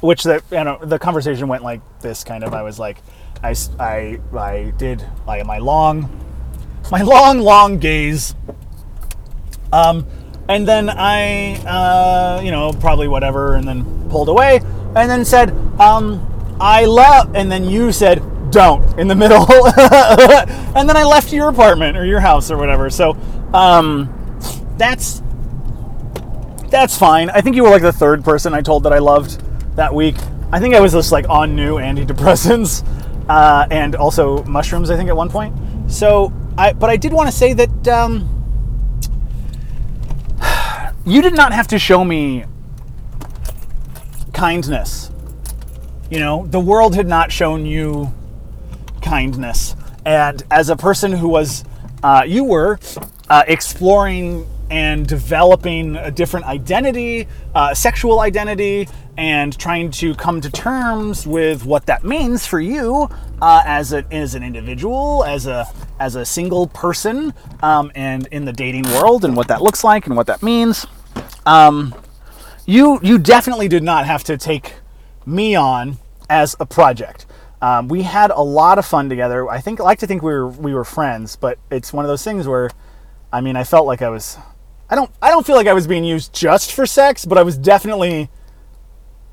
which 0.01 0.23
the 0.23 0.43
you 0.51 0.63
know 0.63 0.77
the 0.83 0.99
conversation 0.99 1.47
went 1.47 1.63
like 1.63 1.81
this 2.01 2.23
kind 2.23 2.43
of. 2.43 2.53
I 2.53 2.61
was 2.61 2.77
like 2.77 2.97
I, 3.43 3.55
I, 3.77 4.19
I 4.37 4.73
did 4.77 5.05
like 5.27 5.45
my 5.45 5.57
long, 5.57 6.09
my 6.91 7.01
long, 7.01 7.39
long 7.39 7.77
gaze. 7.77 8.35
Um, 9.73 10.07
and 10.47 10.65
then 10.65 10.89
I, 10.89 11.55
uh, 11.65 12.41
you 12.41 12.51
know, 12.51 12.71
probably 12.71 13.09
whatever, 13.09 13.55
and 13.55 13.67
then 13.67 14.09
pulled 14.09 14.29
away, 14.29 14.61
and 14.95 15.09
then 15.09 15.25
said, 15.25 15.51
um, 15.79 16.32
I 16.63 16.85
love, 16.85 17.35
and 17.35 17.51
then 17.51 17.65
you 17.65 17.91
said, 17.91 18.23
don't 18.49 18.97
in 18.97 19.09
the 19.09 19.15
middle, 19.15 19.45
and 20.77 20.87
then 20.87 20.95
I 20.95 21.03
left 21.03 21.33
your 21.33 21.49
apartment 21.49 21.97
or 21.97 22.05
your 22.05 22.21
house 22.21 22.49
or 22.49 22.55
whatever. 22.55 22.89
So, 22.89 23.17
um, 23.53 24.39
that's 24.77 25.21
that's 26.69 26.97
fine. 26.97 27.29
I 27.31 27.41
think 27.41 27.57
you 27.57 27.63
were 27.63 27.69
like 27.69 27.81
the 27.81 27.91
third 27.91 28.23
person 28.23 28.53
I 28.53 28.61
told 28.61 28.83
that 28.83 28.93
I 28.93 28.99
loved 28.99 29.43
that 29.75 29.93
week. 29.93 30.15
I 30.53 30.59
think 30.61 30.73
I 30.73 30.79
was 30.79 30.93
just 30.93 31.11
like 31.11 31.27
on 31.27 31.53
new 31.53 31.79
antidepressants 31.79 32.87
uh, 33.29 33.67
and 33.69 33.93
also 33.97 34.41
mushrooms. 34.45 34.89
I 34.89 34.95
think 34.95 35.09
at 35.09 35.17
one 35.17 35.29
point. 35.29 35.53
So, 35.91 36.31
I 36.57 36.71
but 36.71 36.89
I 36.89 36.95
did 36.95 37.11
want 37.11 37.29
to 37.29 37.35
say 37.35 37.51
that 37.51 37.87
um, 37.89 38.29
you 41.05 41.21
did 41.21 41.33
not 41.33 41.51
have 41.51 41.67
to 41.67 41.77
show 41.77 42.05
me 42.05 42.45
kindness. 44.31 45.09
You 46.13 46.19
know, 46.19 46.45
the 46.45 46.59
world 46.59 46.93
had 46.93 47.07
not 47.07 47.31
shown 47.31 47.65
you 47.65 48.13
kindness, 49.01 49.75
and 50.05 50.43
as 50.51 50.69
a 50.69 50.75
person 50.75 51.11
who 51.11 51.27
was, 51.27 51.65
uh, 52.03 52.21
you 52.23 52.43
were 52.43 52.77
uh, 53.31 53.41
exploring 53.47 54.47
and 54.69 55.07
developing 55.07 55.95
a 55.95 56.11
different 56.11 56.45
identity, 56.45 57.27
uh, 57.55 57.73
sexual 57.73 58.19
identity, 58.19 58.87
and 59.17 59.57
trying 59.57 59.89
to 59.89 60.13
come 60.13 60.39
to 60.41 60.51
terms 60.51 61.25
with 61.25 61.65
what 61.65 61.87
that 61.87 62.03
means 62.03 62.45
for 62.45 62.59
you 62.59 63.09
uh, 63.41 63.63
as, 63.65 63.91
a, 63.91 64.05
as 64.13 64.35
an 64.35 64.43
individual, 64.43 65.23
as 65.23 65.47
a 65.47 65.65
as 65.99 66.15
a 66.15 66.23
single 66.23 66.67
person, 66.67 67.33
um, 67.63 67.91
and 67.95 68.27
in 68.27 68.45
the 68.45 68.53
dating 68.53 68.83
world, 68.83 69.25
and 69.25 69.35
what 69.35 69.47
that 69.47 69.63
looks 69.63 69.83
like 69.83 70.05
and 70.05 70.15
what 70.15 70.27
that 70.27 70.43
means. 70.43 70.85
Um, 71.47 71.95
you 72.67 72.99
you 73.01 73.17
definitely 73.17 73.67
did 73.67 73.81
not 73.81 74.05
have 74.05 74.23
to 74.25 74.37
take 74.37 74.75
me 75.25 75.55
on 75.55 75.97
as 76.33 76.55
a 76.59 76.65
project. 76.65 77.27
Um, 77.61 77.87
we 77.87 78.01
had 78.01 78.31
a 78.31 78.41
lot 78.41 78.79
of 78.79 78.85
fun 78.85 79.07
together. 79.07 79.47
I 79.47 79.61
think 79.61 79.79
I 79.79 79.83
like 79.83 79.99
to 79.99 80.07
think 80.07 80.23
we 80.23 80.33
were 80.33 80.47
we 80.49 80.73
were 80.73 80.83
friends, 80.83 81.35
but 81.35 81.59
it's 81.69 81.93
one 81.93 82.03
of 82.03 82.09
those 82.09 82.23
things 82.23 82.47
where, 82.47 82.71
I 83.31 83.39
mean, 83.39 83.55
I 83.55 83.63
felt 83.63 83.85
like 83.85 84.01
I 84.01 84.09
was. 84.09 84.37
I 84.89 84.95
don't 84.95 85.11
I 85.21 85.29
don't 85.29 85.45
feel 85.45 85.55
like 85.55 85.67
I 85.67 85.73
was 85.73 85.87
being 85.87 86.03
used 86.03 86.33
just 86.33 86.73
for 86.73 86.85
sex, 86.85 87.23
but 87.23 87.37
I 87.37 87.43
was 87.43 87.57
definitely 87.57 88.29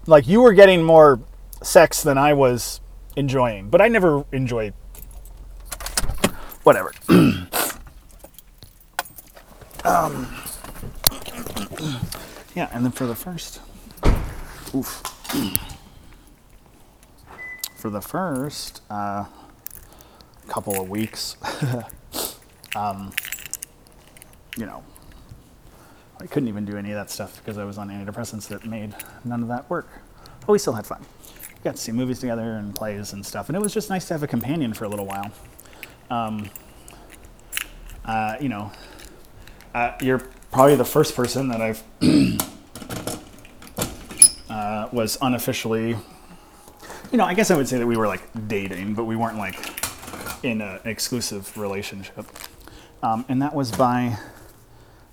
like 0.07 0.29
you 0.29 0.43
were 0.43 0.53
getting 0.53 0.83
more 0.83 1.21
sex 1.63 2.03
than 2.03 2.19
I 2.19 2.35
was 2.35 2.81
enjoying, 3.17 3.71
but 3.71 3.81
I 3.81 3.89
never 3.89 4.25
enjoy 4.31 4.73
whatever. 6.63 6.93
um, 9.85 10.29
yeah, 12.55 12.69
and 12.73 12.85
then 12.85 12.93
for 12.93 13.07
the 13.07 13.17
first, 13.17 13.61
oof, 14.75 15.03
for 17.81 17.88
the 17.88 18.03
first 18.03 18.83
uh, 18.90 19.25
couple 20.49 20.79
of 20.81 20.90
weeks, 20.90 21.38
um, 22.77 23.11
you 24.59 24.66
know, 24.66 24.85
I 26.21 26.27
couldn't 26.27 26.51
even 26.51 26.66
do 26.66 26.77
any 26.77 26.90
of 26.90 26.97
that 26.97 27.11
stuff 27.11 27.38
because 27.38 27.57
I 27.57 27.64
was 27.64 27.79
on 27.79 27.88
antidepressants 27.88 28.49
that 28.49 28.66
made 28.66 28.95
none 29.25 29.40
of 29.40 29.49
that 29.49 29.71
work. 29.71 29.88
But 30.40 30.53
we 30.53 30.59
still 30.59 30.75
had 30.75 30.87
fun. 30.87 31.01
We 31.55 31.61
got 31.64 31.77
to 31.77 31.81
see 31.81 31.93
movies 31.93 32.21
together 32.21 32.57
and 32.57 32.75
plays 32.75 33.14
and 33.14 33.25
stuff, 33.25 33.49
and 33.49 33.57
it 33.57 33.62
was 33.62 33.73
just 33.73 33.88
nice 33.88 34.07
to 34.09 34.14
have 34.14 34.23
a 34.23 34.27
companion 34.27 34.75
for 34.75 34.85
a 34.85 34.88
little 34.88 35.07
while. 35.07 35.31
Um, 36.11 36.51
uh, 38.05 38.37
you 38.43 38.51
know, 38.51 38.71
uh, 39.75 39.93
you're 40.03 40.19
probably 40.53 40.77
the 40.77 40.85
first 40.85 41.16
person 41.16 41.49
that 41.49 41.62
I've 41.62 41.83
uh, 44.51 44.90
was 44.93 45.16
unofficially. 45.23 45.97
You 47.11 47.18
know, 47.18 47.25
I 47.25 47.35
guess 47.35 47.51
I 47.51 47.57
would 47.57 47.66
say 47.66 47.79
that 47.79 47.87
we 47.87 47.96
were 47.96 48.07
like 48.07 48.23
dating, 48.46 48.94
but 48.94 49.03
we 49.03 49.16
weren't 49.16 49.37
like 49.37 49.59
in 50.44 50.61
an 50.61 50.79
exclusive 50.85 51.59
relationship. 51.59 52.25
Um, 53.03 53.25
and 53.29 53.42
that 53.42 53.53
was 53.53 53.73
by 53.73 54.16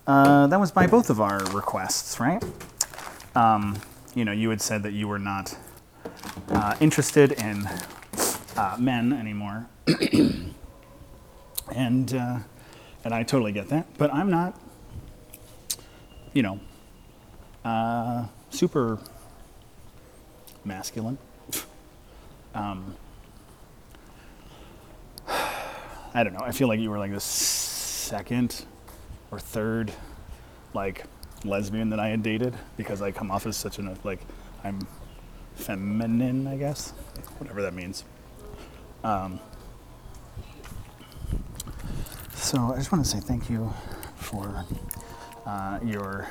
uh, 0.05 0.45
that 0.45 0.60
was 0.60 0.71
by 0.71 0.86
both 0.86 1.10
of 1.10 1.19
our 1.19 1.43
requests, 1.53 2.19
right? 2.19 2.43
Um, 3.36 3.79
you 4.13 4.25
know, 4.25 4.31
you 4.31 4.51
had 4.51 4.62
said 4.62 4.83
that 4.83 4.93
you 4.93 5.07
were 5.07 5.17
not 5.17 5.57
uh, 6.49 6.75
interested 6.79 7.31
in 7.31 7.67
uh, 8.55 8.77
men 8.79 9.12
anymore, 9.12 9.67
and 11.75 12.13
uh, 12.13 12.39
and 13.03 13.13
I 13.13 13.23
totally 13.23 13.53
get 13.53 13.69
that. 13.69 13.88
But 13.97 14.13
I'm 14.13 14.29
not, 14.29 14.55
you 16.33 16.43
know, 16.43 16.60
uh, 17.65 18.27
super 18.51 18.99
masculine. 20.63 21.17
Um, 22.53 22.95
I 25.27 26.23
don't 26.23 26.33
know. 26.33 26.41
I 26.43 26.51
feel 26.51 26.67
like 26.67 26.79
you 26.79 26.89
were 26.89 26.97
like 26.97 27.12
the 27.12 27.19
second 27.19 28.65
or 29.31 29.39
third 29.39 29.91
like 30.73 31.05
lesbian 31.43 31.89
that 31.89 31.99
I 31.99 32.10
had 32.10 32.23
dated 32.23 32.55
because 32.77 33.01
I 33.01 33.12
come 33.12 33.29
off 33.31 33.45
as 33.45 33.55
such 33.55 33.77
an 33.77 33.97
like 34.03 34.19
I'm 34.63 34.79
feminine, 35.55 36.47
I 36.47 36.57
guess, 36.57 36.91
whatever 37.38 37.62
that 37.62 37.73
means. 37.73 38.03
Um, 39.03 39.39
so 42.33 42.71
I 42.73 42.77
just 42.77 42.91
want 42.91 43.03
to 43.03 43.10
say 43.10 43.19
thank 43.19 43.49
you 43.49 43.73
for 44.15 44.65
uh, 45.45 45.79
your 45.83 46.27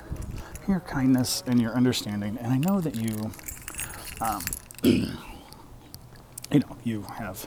your 0.69 0.81
kindness 0.81 1.43
and 1.47 1.61
your 1.61 1.73
understanding, 1.73 2.39
and 2.41 2.53
I 2.53 2.59
know 2.59 2.81
that 2.81 2.97
you, 2.97 3.31
um, 4.21 4.45
you 6.53 6.61
know, 6.61 6.77
you 6.85 7.03
have. 7.03 7.47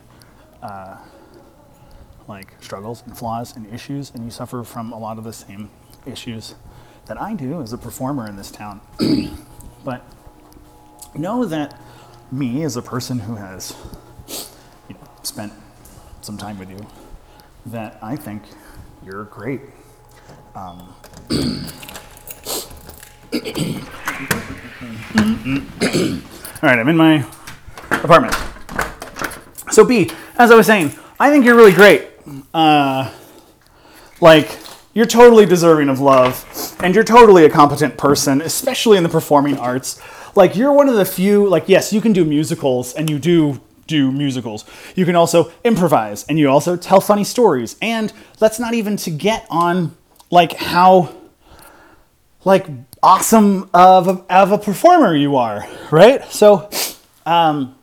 Uh, 0.62 0.98
like 2.30 2.54
struggles 2.62 3.04
and 3.06 3.18
flaws 3.18 3.56
and 3.56 3.66
issues, 3.74 4.12
and 4.12 4.24
you 4.24 4.30
suffer 4.32 4.64
from 4.64 4.94
a 4.94 4.98
lot 4.98 5.18
of 5.18 5.24
the 5.24 5.34
same 5.34 5.70
issues 6.06 6.56
that 7.08 7.20
I 7.20 7.34
do 7.34 7.62
as 7.62 7.74
a 7.74 7.78
performer 7.78 8.28
in 8.28 8.38
this 8.38 8.52
town. 8.52 8.80
but 9.84 10.06
know 11.16 11.44
that 11.44 11.78
me, 12.32 12.64
as 12.64 12.78
a 12.78 12.82
person 12.82 13.20
who 13.20 13.36
has 13.36 13.76
you 14.88 14.94
know, 14.94 15.10
spent 15.24 15.52
some 16.22 16.38
time 16.38 16.60
with 16.60 16.70
you, 16.70 16.86
that 17.66 17.98
I 18.02 18.16
think 18.16 18.44
you're 19.04 19.24
great. 19.26 19.62
Um, 20.54 20.94
All 26.62 26.68
right, 26.68 26.78
I'm 26.78 26.90
in 26.90 26.98
my 26.98 27.26
apartment. 27.92 28.36
So, 29.72 29.86
B, 29.86 30.10
as 30.38 30.52
I 30.52 30.56
was 30.56 30.68
saying, 30.68 30.94
I 31.20 31.30
think 31.30 31.46
you're 31.46 31.56
really 31.56 31.74
great. 31.74 32.08
Uh, 32.54 33.12
like 34.22 34.58
you're 34.94 35.06
totally 35.06 35.46
deserving 35.46 35.90
of 35.90 36.00
love 36.00 36.76
and 36.82 36.94
you're 36.94 37.04
totally 37.04 37.46
a 37.46 37.50
competent 37.50 37.98
person 37.98 38.42
especially 38.42 38.98
in 38.98 39.04
the 39.04 39.10
performing 39.10 39.58
arts. 39.58 40.02
Like 40.36 40.56
you're 40.56 40.74
one 40.74 40.90
of 40.90 40.96
the 40.96 41.06
few 41.06 41.48
like 41.48 41.70
yes 41.70 41.94
you 41.94 42.02
can 42.02 42.14
do 42.14 42.26
musicals 42.26 42.94
and 42.94 43.10
you 43.10 43.20
do 43.20 43.62
do 43.88 44.12
musicals. 44.12 44.66
You 44.96 45.06
can 45.06 45.16
also 45.16 45.52
improvise 45.64 46.24
and 46.26 46.38
you 46.38 46.50
also 46.50 46.76
tell 46.76 47.02
funny 47.02 47.24
stories. 47.24 47.76
And 47.82 48.14
that's 48.38 48.60
not 48.60 48.74
even 48.74 48.98
to 48.98 49.10
get 49.12 49.46
on 49.50 49.96
like 50.30 50.54
how 50.54 51.16
like 52.46 52.68
awesome 53.02 53.70
of 53.74 54.08
a, 54.08 54.26
of 54.30 54.52
a 54.52 54.58
performer 54.58 55.16
you 55.16 55.38
are 55.38 55.68
right? 55.92 56.24
So 56.32 56.70
um 57.26 57.76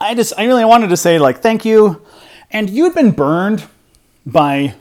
i 0.00 0.14
just 0.14 0.32
i 0.38 0.44
really 0.44 0.64
wanted 0.64 0.88
to 0.88 0.96
say 0.96 1.18
like 1.18 1.40
thank 1.40 1.64
you 1.64 2.00
and 2.50 2.68
you 2.68 2.84
had 2.84 2.94
been 2.94 3.12
burned 3.12 3.66
by, 4.26 4.74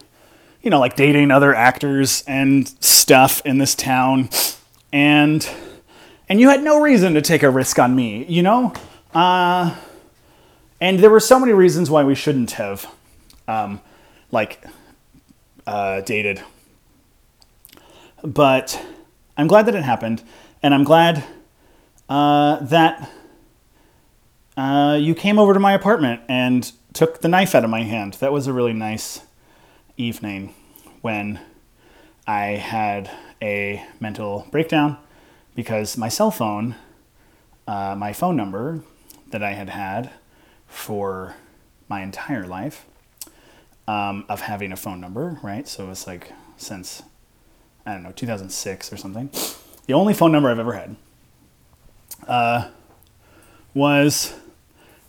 you 0.61 0.69
know, 0.69 0.79
like 0.79 0.95
dating 0.95 1.31
other 1.31 1.53
actors 1.53 2.23
and 2.27 2.67
stuff 2.83 3.41
in 3.45 3.57
this 3.57 3.75
town, 3.75 4.29
and 4.91 5.47
and 6.27 6.39
you 6.39 6.49
had 6.49 6.63
no 6.63 6.81
reason 6.81 7.13
to 7.13 7.21
take 7.21 7.43
a 7.43 7.49
risk 7.49 7.79
on 7.79 7.95
me, 7.95 8.25
you 8.25 8.43
know. 8.43 8.73
Uh, 9.13 9.75
and 10.81 10.99
there 10.99 11.09
were 11.09 11.19
so 11.19 11.39
many 11.39 11.53
reasons 11.53 11.89
why 11.89 12.03
we 12.03 12.15
shouldn't 12.15 12.51
have, 12.51 12.87
um, 13.47 13.81
like, 14.31 14.63
uh, 15.65 16.01
dated. 16.01 16.41
But 18.23 18.79
I'm 19.37 19.47
glad 19.47 19.65
that 19.65 19.75
it 19.75 19.83
happened, 19.83 20.23
and 20.61 20.73
I'm 20.73 20.83
glad 20.83 21.23
uh, 22.07 22.57
that 22.57 23.09
uh, 24.59 24.95
you 24.95 25.15
came 25.15 25.39
over 25.39 25.53
to 25.53 25.59
my 25.59 25.71
apartment 25.71 26.21
and 26.27 26.73
took 26.91 27.21
the 27.21 27.29
knife 27.29 27.55
out 27.55 27.63
of 27.63 27.69
my 27.69 27.83
hand. 27.83 28.15
That 28.15 28.33
was 28.33 28.45
a 28.45 28.51
really 28.51 28.73
nice 28.73 29.21
evening 29.95 30.53
when 30.99 31.39
I 32.27 32.57
had 32.57 33.09
a 33.41 33.85
mental 34.01 34.47
breakdown 34.51 34.97
because 35.55 35.97
my 35.97 36.09
cell 36.09 36.29
phone, 36.29 36.75
uh, 37.67 37.95
my 37.97 38.11
phone 38.11 38.35
number 38.35 38.81
that 39.29 39.41
I 39.41 39.53
had 39.53 39.69
had 39.69 40.09
for 40.67 41.35
my 41.87 42.01
entire 42.01 42.45
life 42.45 42.85
um, 43.87 44.25
of 44.27 44.41
having 44.41 44.73
a 44.73 44.77
phone 44.77 44.99
number, 44.99 45.39
right? 45.41 45.69
So 45.69 45.85
it 45.85 45.87
was 45.87 46.05
like 46.05 46.33
since, 46.57 47.01
I 47.85 47.93
don't 47.93 48.03
know, 48.03 48.11
2006 48.11 48.91
or 48.91 48.97
something. 48.97 49.29
The 49.85 49.93
only 49.93 50.13
phone 50.13 50.33
number 50.33 50.49
I've 50.49 50.59
ever 50.59 50.73
had 50.73 50.97
uh, 52.27 52.69
was 53.73 54.33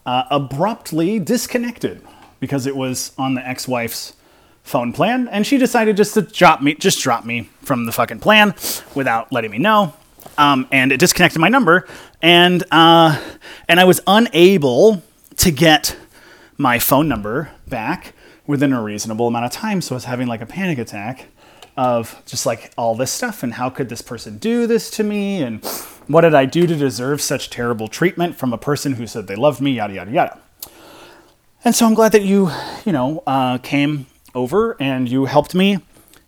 uh, 0.07 0.25
abruptly 0.31 1.19
disconnected 1.19 2.03
because 2.41 2.67
it 2.67 2.77
was 2.77 3.13
on 3.19 3.35
the 3.35 3.47
ex-wife's 3.47 4.15
phone 4.63 4.93
plan, 4.93 5.29
and 5.29 5.47
she 5.47 5.59
decided 5.59 5.97
just 5.97 6.15
to 6.15 6.23
drop 6.23 6.63
me, 6.63 6.75
just 6.75 7.01
drop 7.01 7.25
me 7.25 7.49
from 7.63 7.87
the 7.87 7.93
fucking 7.93 8.21
plan 8.21 8.55
without 8.95 9.33
letting 9.33 9.51
me 9.51 9.59
know. 9.59 9.95
Um, 10.37 10.69
and 10.71 10.93
it 10.93 10.99
disconnected 10.99 11.41
my 11.41 11.49
number, 11.49 11.87
and 12.23 12.63
uh, 12.71 13.21
and 13.69 13.81
I 13.81 13.85
was 13.85 14.01
unable 14.07 15.03
to 15.37 15.51
get 15.51 15.97
my 16.59 16.79
phone 16.79 17.09
number 17.09 17.51
back 17.69 18.15
within 18.47 18.73
a 18.73 18.83
reasonable 18.83 19.27
amount 19.27 19.47
of 19.47 19.51
time. 19.53 19.81
So 19.81 19.95
I 19.95 19.97
was 19.97 20.05
having 20.05 20.29
like 20.29 20.43
a 20.43 20.47
panic 20.47 20.79
attack 20.79 21.29
of 21.81 22.23
just 22.27 22.45
like 22.45 22.71
all 22.77 22.95
this 22.95 23.11
stuff 23.11 23.43
and 23.43 23.55
how 23.55 23.71
could 23.71 23.89
this 23.89 24.03
person 24.03 24.37
do 24.37 24.67
this 24.67 24.91
to 24.91 25.03
me 25.03 25.43
and 25.43 25.65
what 26.09 26.21
did 26.21 26.35
I 26.35 26.45
do 26.45 26.67
to 26.67 26.77
deserve 26.77 27.23
such 27.23 27.49
terrible 27.49 27.89
treatment 27.89 28.37
from 28.37 28.53
a 28.53 28.59
person 28.59 28.93
who 28.93 29.07
said 29.07 29.27
they 29.27 29.35
loved 29.35 29.63
me, 29.63 29.71
yada 29.73 29.95
yada 29.95 30.11
yada. 30.11 30.39
And 31.65 31.75
so 31.75 31.87
I'm 31.87 31.95
glad 31.95 32.13
that 32.13 32.21
you, 32.21 32.51
you 32.85 32.93
know, 32.93 33.23
uh, 33.27 33.57
came 33.57 34.07
over 34.35 34.77
and 34.79 35.09
you 35.09 35.25
helped 35.25 35.55
me, 35.55 35.79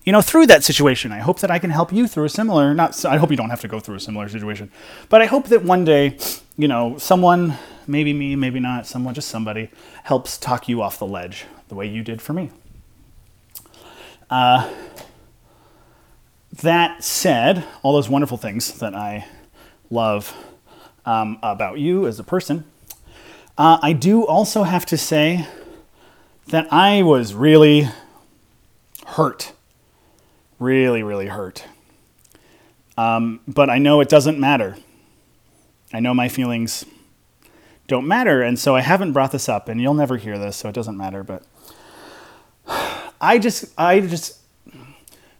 you 0.04 0.12
know, 0.12 0.22
through 0.22 0.46
that 0.46 0.64
situation. 0.64 1.12
I 1.12 1.18
hope 1.18 1.40
that 1.40 1.50
I 1.50 1.58
can 1.58 1.68
help 1.68 1.92
you 1.92 2.08
through 2.08 2.24
a 2.24 2.30
similar. 2.30 2.72
Not, 2.72 3.04
I 3.04 3.18
hope 3.18 3.30
you 3.30 3.36
don't 3.36 3.50
have 3.50 3.60
to 3.60 3.68
go 3.68 3.78
through 3.78 3.96
a 3.96 4.00
similar 4.00 4.30
situation, 4.30 4.70
but 5.10 5.20
I 5.20 5.26
hope 5.26 5.48
that 5.48 5.62
one 5.62 5.84
day, 5.84 6.16
you 6.56 6.66
know, 6.66 6.96
someone, 6.96 7.58
maybe 7.86 8.14
me, 8.14 8.36
maybe 8.36 8.58
not, 8.58 8.86
someone, 8.86 9.12
just 9.12 9.28
somebody, 9.28 9.68
helps 10.04 10.38
talk 10.38 10.66
you 10.66 10.80
off 10.80 10.98
the 10.98 11.06
ledge 11.06 11.44
the 11.68 11.74
way 11.74 11.86
you 11.86 12.02
did 12.02 12.22
for 12.22 12.32
me. 12.32 12.50
Uh, 14.30 14.66
that 16.60 17.02
said, 17.02 17.64
all 17.82 17.94
those 17.94 18.08
wonderful 18.08 18.36
things 18.36 18.78
that 18.78 18.94
I 18.94 19.26
love 19.90 20.36
um, 21.06 21.38
about 21.42 21.78
you 21.78 22.06
as 22.06 22.18
a 22.18 22.24
person, 22.24 22.64
uh, 23.56 23.78
I 23.82 23.92
do 23.92 24.26
also 24.26 24.62
have 24.62 24.86
to 24.86 24.98
say 24.98 25.46
that 26.48 26.72
I 26.72 27.02
was 27.02 27.34
really 27.34 27.88
hurt. 29.06 29.52
Really, 30.58 31.02
really 31.02 31.26
hurt. 31.26 31.64
Um, 32.96 33.40
but 33.48 33.70
I 33.70 33.78
know 33.78 34.00
it 34.00 34.08
doesn't 34.08 34.38
matter. 34.38 34.76
I 35.92 36.00
know 36.00 36.14
my 36.14 36.28
feelings 36.28 36.84
don't 37.88 38.06
matter, 38.06 38.42
and 38.42 38.58
so 38.58 38.74
I 38.74 38.80
haven't 38.80 39.12
brought 39.12 39.32
this 39.32 39.48
up, 39.48 39.68
and 39.68 39.80
you'll 39.80 39.94
never 39.94 40.16
hear 40.16 40.38
this, 40.38 40.56
so 40.56 40.68
it 40.68 40.74
doesn't 40.74 40.96
matter. 40.96 41.22
But 41.22 41.42
I 43.20 43.38
just, 43.38 43.66
I 43.78 44.00
just, 44.00 44.38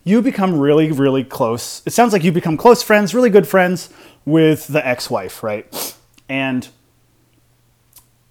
you 0.05 0.23
become 0.23 0.59
really, 0.59 0.91
really 0.91 1.25
close. 1.25 1.83
It 1.87 1.93
sounds 1.93 2.13
like 2.13 2.25
you 2.25 2.33
become 2.33 2.57
close 2.57 2.83
friends, 2.83 3.15
really 3.15 3.31
good 3.31 3.47
friends 3.47 3.89
with 4.25 4.67
the 4.67 4.85
ex-wife, 4.87 5.43
right? 5.43 5.97
And 6.29 6.69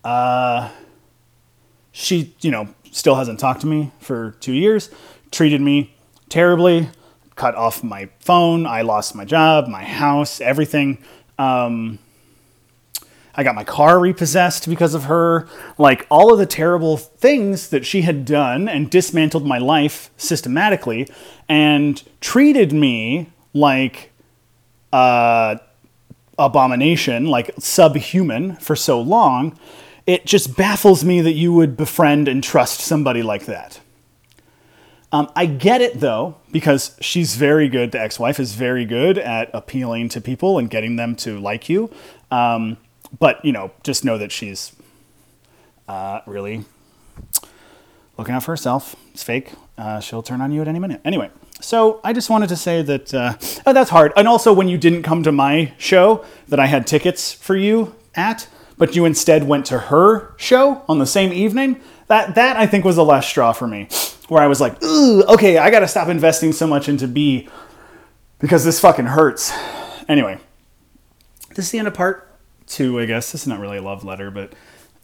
uh, 0.04 0.70
she, 1.92 2.36
you 2.42 2.52
know, 2.52 2.68
still 2.92 3.16
hasn't 3.16 3.40
talked 3.40 3.62
to 3.62 3.68
me 3.68 3.92
for 4.00 4.32
two 4.40 4.54
years, 4.54 4.90
treated 5.32 5.62
me 5.62 5.96
terribly, 6.30 6.90
cut 7.36 7.56
off 7.56 7.84
my 7.84 8.10
phone. 8.20 8.66
I 8.66 8.82
lost 8.82 9.16
my 9.16 9.26
job, 9.26 9.68
my 9.68 9.84
house, 9.84 10.42
everything. 10.42 10.98
Um, 11.40 12.00
I 13.36 13.44
got 13.44 13.56
my 13.56 13.64
car 13.64 14.00
repossessed 14.00 14.70
because 14.70 14.94
of 14.94 15.06
her. 15.06 15.48
Like 15.78 16.06
all 16.10 16.34
of 16.34 16.40
the 16.40 16.46
terrible 16.46 16.98
things 16.98 17.70
that 17.70 17.86
she 17.86 18.02
had 18.02 18.26
done 18.26 18.68
and 18.68 18.90
dismantled 18.90 19.46
my 19.46 19.58
life 19.58 20.12
systematically 20.18 21.08
and 21.48 22.02
treated 22.20 22.74
me 22.74 23.30
like 23.54 24.12
uh, 24.92 25.58
abomination, 26.38 27.26
like 27.26 27.52
subhuman 27.58 28.56
for 28.58 28.76
so 28.76 29.00
long. 29.00 29.58
It 30.08 30.26
just 30.26 30.58
baffles 30.58 31.04
me 31.06 31.22
that 31.22 31.34
you 31.34 31.54
would 31.54 31.78
befriend 31.78 32.28
and 32.28 32.44
trust 32.44 32.80
somebody 32.80 33.22
like 33.22 33.46
that. 33.46 33.80
Um, 35.14 35.30
I 35.36 35.46
get 35.46 35.82
it 35.82 36.00
though, 36.00 36.38
because 36.52 36.96
she's 37.02 37.36
very 37.36 37.68
good. 37.68 37.92
The 37.92 38.00
ex 38.00 38.18
wife 38.18 38.40
is 38.40 38.54
very 38.54 38.86
good 38.86 39.18
at 39.18 39.50
appealing 39.54 40.10
to 40.10 40.22
people 40.22 40.58
and 40.58 40.70
getting 40.70 40.96
them 40.96 41.16
to 41.18 41.40
like 41.40 41.68
you. 41.68 41.92
Um, 42.32 42.78
but, 43.20 43.44
you 43.44 43.52
know, 43.52 43.72
just 43.84 44.06
know 44.06 44.18
that 44.18 44.32
she's 44.32 44.74
uh, 45.88 46.22
really 46.26 46.66
looking 48.18 48.36
out 48.36 48.44
for 48.44 48.52
herself. 48.52 48.96
It's 49.14 49.24
fake. 49.24 49.52
Uh, 49.78 50.00
she'll 50.00 50.24
turn 50.24 50.42
on 50.42 50.52
you 50.52 50.62
at 50.62 50.68
any 50.68 50.80
minute. 50.80 51.02
Anyway, 51.04 51.30
so 51.60 52.00
I 52.04 52.14
just 52.14 52.30
wanted 52.30 52.50
to 52.50 52.56
say 52.56 52.82
that 52.82 53.14
uh, 53.14 53.34
oh, 53.66 53.74
that's 53.74 53.90
hard. 53.90 54.14
And 54.16 54.28
also, 54.28 54.54
when 54.54 54.68
you 54.68 54.78
didn't 54.78 55.04
come 55.04 55.24
to 55.24 55.32
my 55.32 55.74
show 55.78 56.26
that 56.48 56.60
I 56.60 56.68
had 56.68 56.88
tickets 56.88 57.34
for 57.34 57.56
you 57.56 57.96
at, 58.16 58.48
but 58.78 58.96
you 58.96 59.06
instead 59.06 59.48
went 59.48 59.66
to 59.68 59.78
her 59.78 60.36
show 60.38 60.84
on 60.88 61.00
the 61.00 61.06
same 61.06 61.34
evening, 61.34 61.82
that 62.08 62.36
that 62.36 62.58
I 62.58 62.68
think 62.68 62.86
was 62.86 62.96
the 62.96 63.06
last 63.06 63.30
straw 63.30 63.54
for 63.54 63.68
me, 63.68 63.88
where 64.28 64.42
I 64.42 64.48
was 64.48 64.62
like, 64.62 64.82
Ooh, 64.84 65.24
okay, 65.24 65.58
I 65.58 65.70
got 65.72 65.80
to 65.80 65.88
stop 65.88 66.08
investing 66.08 66.54
so 66.54 66.68
much 66.68 66.88
into 66.88 67.08
B 67.08 67.50
because 68.40 68.64
this 68.64 68.80
fucking 68.80 69.06
hurts. 69.06 69.52
Anyway, 70.08 70.38
this 71.56 71.66
is 71.66 71.72
the 71.72 71.80
end 71.80 71.88
of 71.88 71.94
part 71.94 72.31
I 72.80 73.06
guess. 73.06 73.32
This 73.32 73.42
is 73.42 73.48
not 73.48 73.60
really 73.60 73.78
a 73.78 73.82
love 73.82 74.04
letter, 74.04 74.32
but 74.32 74.54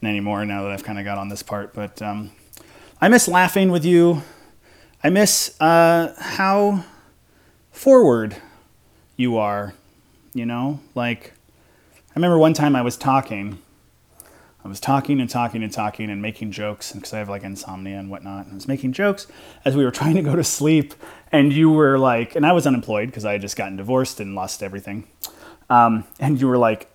anymore 0.04 0.46
now 0.46 0.64
that 0.64 0.72
I've 0.72 0.84
kind 0.84 1.00
of 1.00 1.06
got 1.06 1.18
on 1.18 1.30
this 1.30 1.44
part. 1.44 1.74
But 1.74 2.02
um, 2.02 2.32
I 3.02 3.10
miss 3.10 3.28
laughing 3.28 3.72
with 3.72 3.86
you. 3.86 4.24
I 5.04 5.10
miss 5.10 5.60
uh, 5.62 6.14
how 6.18 6.84
forward 7.72 8.38
you 9.16 9.38
are. 9.38 9.74
You 10.34 10.46
know, 10.46 10.82
like 10.94 11.34
I 12.10 12.14
remember 12.16 12.38
one 12.38 12.54
time 12.54 12.76
I 12.76 12.82
was 12.84 12.96
talking 12.96 13.60
I 14.68 14.70
was 14.70 14.82
talking 14.82 15.22
and 15.22 15.30
talking 15.30 15.64
and 15.64 15.72
talking 15.72 16.10
and 16.10 16.22
making 16.22 16.52
jokes 16.52 16.92
because 16.92 17.14
I 17.14 17.20
have 17.20 17.30
like 17.30 17.44
insomnia 17.44 17.98
and 17.98 18.10
whatnot. 18.10 18.44
And 18.44 18.52
I 18.52 18.56
was 18.56 18.68
making 18.68 18.92
jokes 18.92 19.26
as 19.64 19.78
we 19.78 19.86
were 19.86 19.92
trying 20.02 20.16
to 20.16 20.22
go 20.22 20.36
to 20.36 20.44
sleep. 20.44 20.94
And 21.32 21.54
you 21.54 21.70
were 21.70 21.98
like, 21.98 22.36
and 22.36 22.46
I 22.46 22.52
was 22.52 22.68
unemployed 22.68 23.08
because 23.08 23.24
I 23.24 23.32
had 23.32 23.42
just 23.42 23.56
gotten 23.56 23.78
divorced 23.78 24.20
and 24.20 24.36
lost 24.36 24.62
everything. 24.62 25.08
Um, 25.70 26.04
and 26.20 26.42
you 26.42 26.50
were 26.50 26.58
like, 26.58 26.92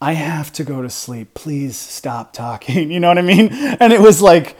I 0.00 0.12
have 0.12 0.52
to 0.54 0.64
go 0.64 0.82
to 0.82 0.90
sleep. 0.90 1.34
Please 1.34 1.76
stop 1.76 2.32
talking. 2.32 2.90
You 2.96 3.00
know 3.00 3.08
what 3.08 3.18
I 3.18 3.22
mean? 3.22 3.48
And 3.52 3.92
it 3.92 4.00
was 4.00 4.20
like, 4.20 4.56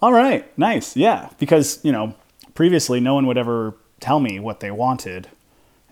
all 0.00 0.12
right, 0.12 0.56
nice. 0.58 0.96
Yeah. 0.96 1.30
Because, 1.38 1.80
you 1.84 1.92
know, 1.92 2.14
previously 2.54 3.00
no 3.00 3.14
one 3.14 3.26
would 3.26 3.38
ever 3.38 3.74
tell 4.00 4.20
me 4.20 4.38
what 4.38 4.60
they 4.60 4.70
wanted. 4.70 5.28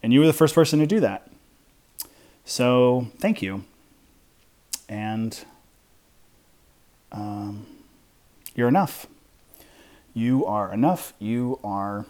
And 0.02 0.12
you 0.12 0.20
were 0.20 0.26
the 0.26 0.32
first 0.32 0.54
person 0.54 0.78
to 0.80 0.86
do 0.86 1.00
that. 1.00 1.30
So 2.44 3.08
thank 3.18 3.40
you 3.40 3.64
and 4.88 5.44
um, 7.12 7.66
you're 8.54 8.68
enough. 8.68 9.06
You 10.12 10.44
are 10.46 10.72
enough. 10.72 11.12
You 11.18 11.58
are 11.64 12.06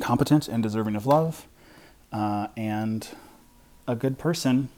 competent 0.00 0.48
and 0.48 0.62
deserving 0.62 0.96
of 0.96 1.06
love 1.06 1.46
uh, 2.12 2.48
and 2.56 3.08
a 3.88 3.94
good 3.94 4.18
person, 4.18 4.68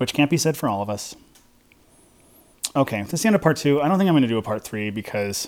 which 0.00 0.14
can't 0.14 0.30
be 0.30 0.38
said 0.38 0.56
for 0.56 0.66
all 0.66 0.80
of 0.80 0.88
us. 0.88 1.14
Okay, 2.74 3.02
this 3.02 3.12
is 3.12 3.22
the 3.22 3.26
end 3.26 3.36
of 3.36 3.42
part 3.42 3.58
two. 3.58 3.82
I 3.82 3.88
don't 3.88 3.98
think 3.98 4.08
I'm 4.08 4.14
going 4.14 4.22
to 4.22 4.28
do 4.28 4.38
a 4.38 4.42
part 4.42 4.64
three 4.64 4.88
because 4.88 5.46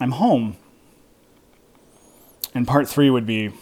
I'm 0.00 0.10
home. 0.10 0.56
And 2.56 2.66
part 2.66 2.88
three 2.88 3.08
would 3.08 3.24
be 3.24 3.52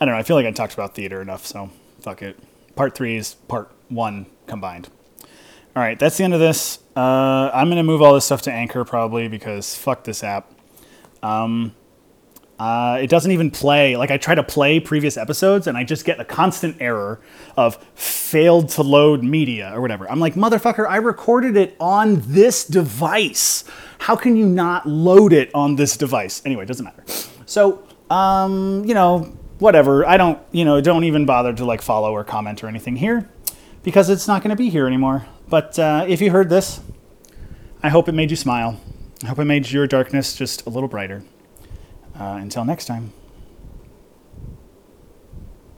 I 0.00 0.04
don't 0.04 0.14
know. 0.14 0.20
I 0.20 0.22
feel 0.22 0.36
like 0.36 0.46
I 0.46 0.52
talked 0.52 0.74
about 0.74 0.94
theater 0.94 1.20
enough, 1.20 1.44
so 1.44 1.70
fuck 2.00 2.22
it. 2.22 2.38
Part 2.76 2.94
three 2.94 3.16
is 3.16 3.34
part 3.34 3.72
one 3.88 4.26
combined. 4.46 4.88
All 5.74 5.82
right, 5.82 5.98
that's 5.98 6.16
the 6.16 6.22
end 6.22 6.34
of 6.34 6.38
this. 6.38 6.78
Uh, 6.94 7.50
I'm 7.52 7.66
going 7.66 7.78
to 7.78 7.82
move 7.82 8.00
all 8.00 8.14
this 8.14 8.24
stuff 8.24 8.42
to 8.42 8.52
Anchor 8.52 8.84
probably 8.84 9.26
because 9.26 9.74
fuck 9.74 10.04
this 10.04 10.22
app. 10.22 10.52
Um, 11.24 11.74
Uh, 12.58 12.98
it 13.00 13.08
doesn't 13.08 13.30
even 13.30 13.50
play. 13.50 13.96
Like 13.96 14.10
I 14.10 14.16
try 14.16 14.34
to 14.34 14.42
play 14.42 14.80
previous 14.80 15.16
episodes 15.16 15.66
and 15.66 15.78
I 15.78 15.84
just 15.84 16.04
get 16.04 16.18
a 16.18 16.24
constant 16.24 16.76
error 16.80 17.20
of 17.56 17.76
failed 17.94 18.68
to 18.70 18.82
load 18.82 19.22
media 19.22 19.70
or 19.72 19.80
whatever. 19.80 20.10
I'm 20.10 20.18
like, 20.18 20.34
motherfucker, 20.34 20.88
I 20.88 20.96
recorded 20.96 21.56
it 21.56 21.76
on 21.78 22.20
this 22.26 22.64
device. 22.64 23.64
How 23.98 24.16
can 24.16 24.36
you 24.36 24.46
not 24.46 24.86
load 24.88 25.32
it 25.32 25.54
on 25.54 25.76
this 25.76 25.96
device? 25.96 26.42
Anyway, 26.44 26.64
it 26.64 26.66
doesn't 26.66 26.84
matter. 26.84 27.04
So, 27.46 27.86
um, 28.10 28.84
you 28.84 28.94
know, 28.94 29.36
whatever. 29.60 30.04
I 30.06 30.16
don't, 30.16 30.40
you 30.50 30.64
know, 30.64 30.80
don't 30.80 31.04
even 31.04 31.26
bother 31.26 31.52
to 31.52 31.64
like 31.64 31.80
follow 31.80 32.12
or 32.12 32.24
comment 32.24 32.64
or 32.64 32.68
anything 32.68 32.96
here 32.96 33.28
because 33.84 34.10
it's 34.10 34.26
not 34.26 34.42
going 34.42 34.50
to 34.50 34.56
be 34.56 34.68
here 34.68 34.86
anymore. 34.86 35.26
But 35.48 35.78
uh, 35.78 36.06
if 36.08 36.20
you 36.20 36.30
heard 36.30 36.50
this, 36.50 36.80
I 37.82 37.88
hope 37.88 38.08
it 38.08 38.12
made 38.12 38.30
you 38.30 38.36
smile. 38.36 38.80
I 39.22 39.28
hope 39.28 39.38
it 39.38 39.44
made 39.44 39.70
your 39.70 39.86
darkness 39.86 40.36
just 40.36 40.66
a 40.66 40.70
little 40.70 40.88
brighter. 40.88 41.22
Uh, 42.18 42.38
until 42.40 42.64
next 42.64 42.86
time. 42.86 43.12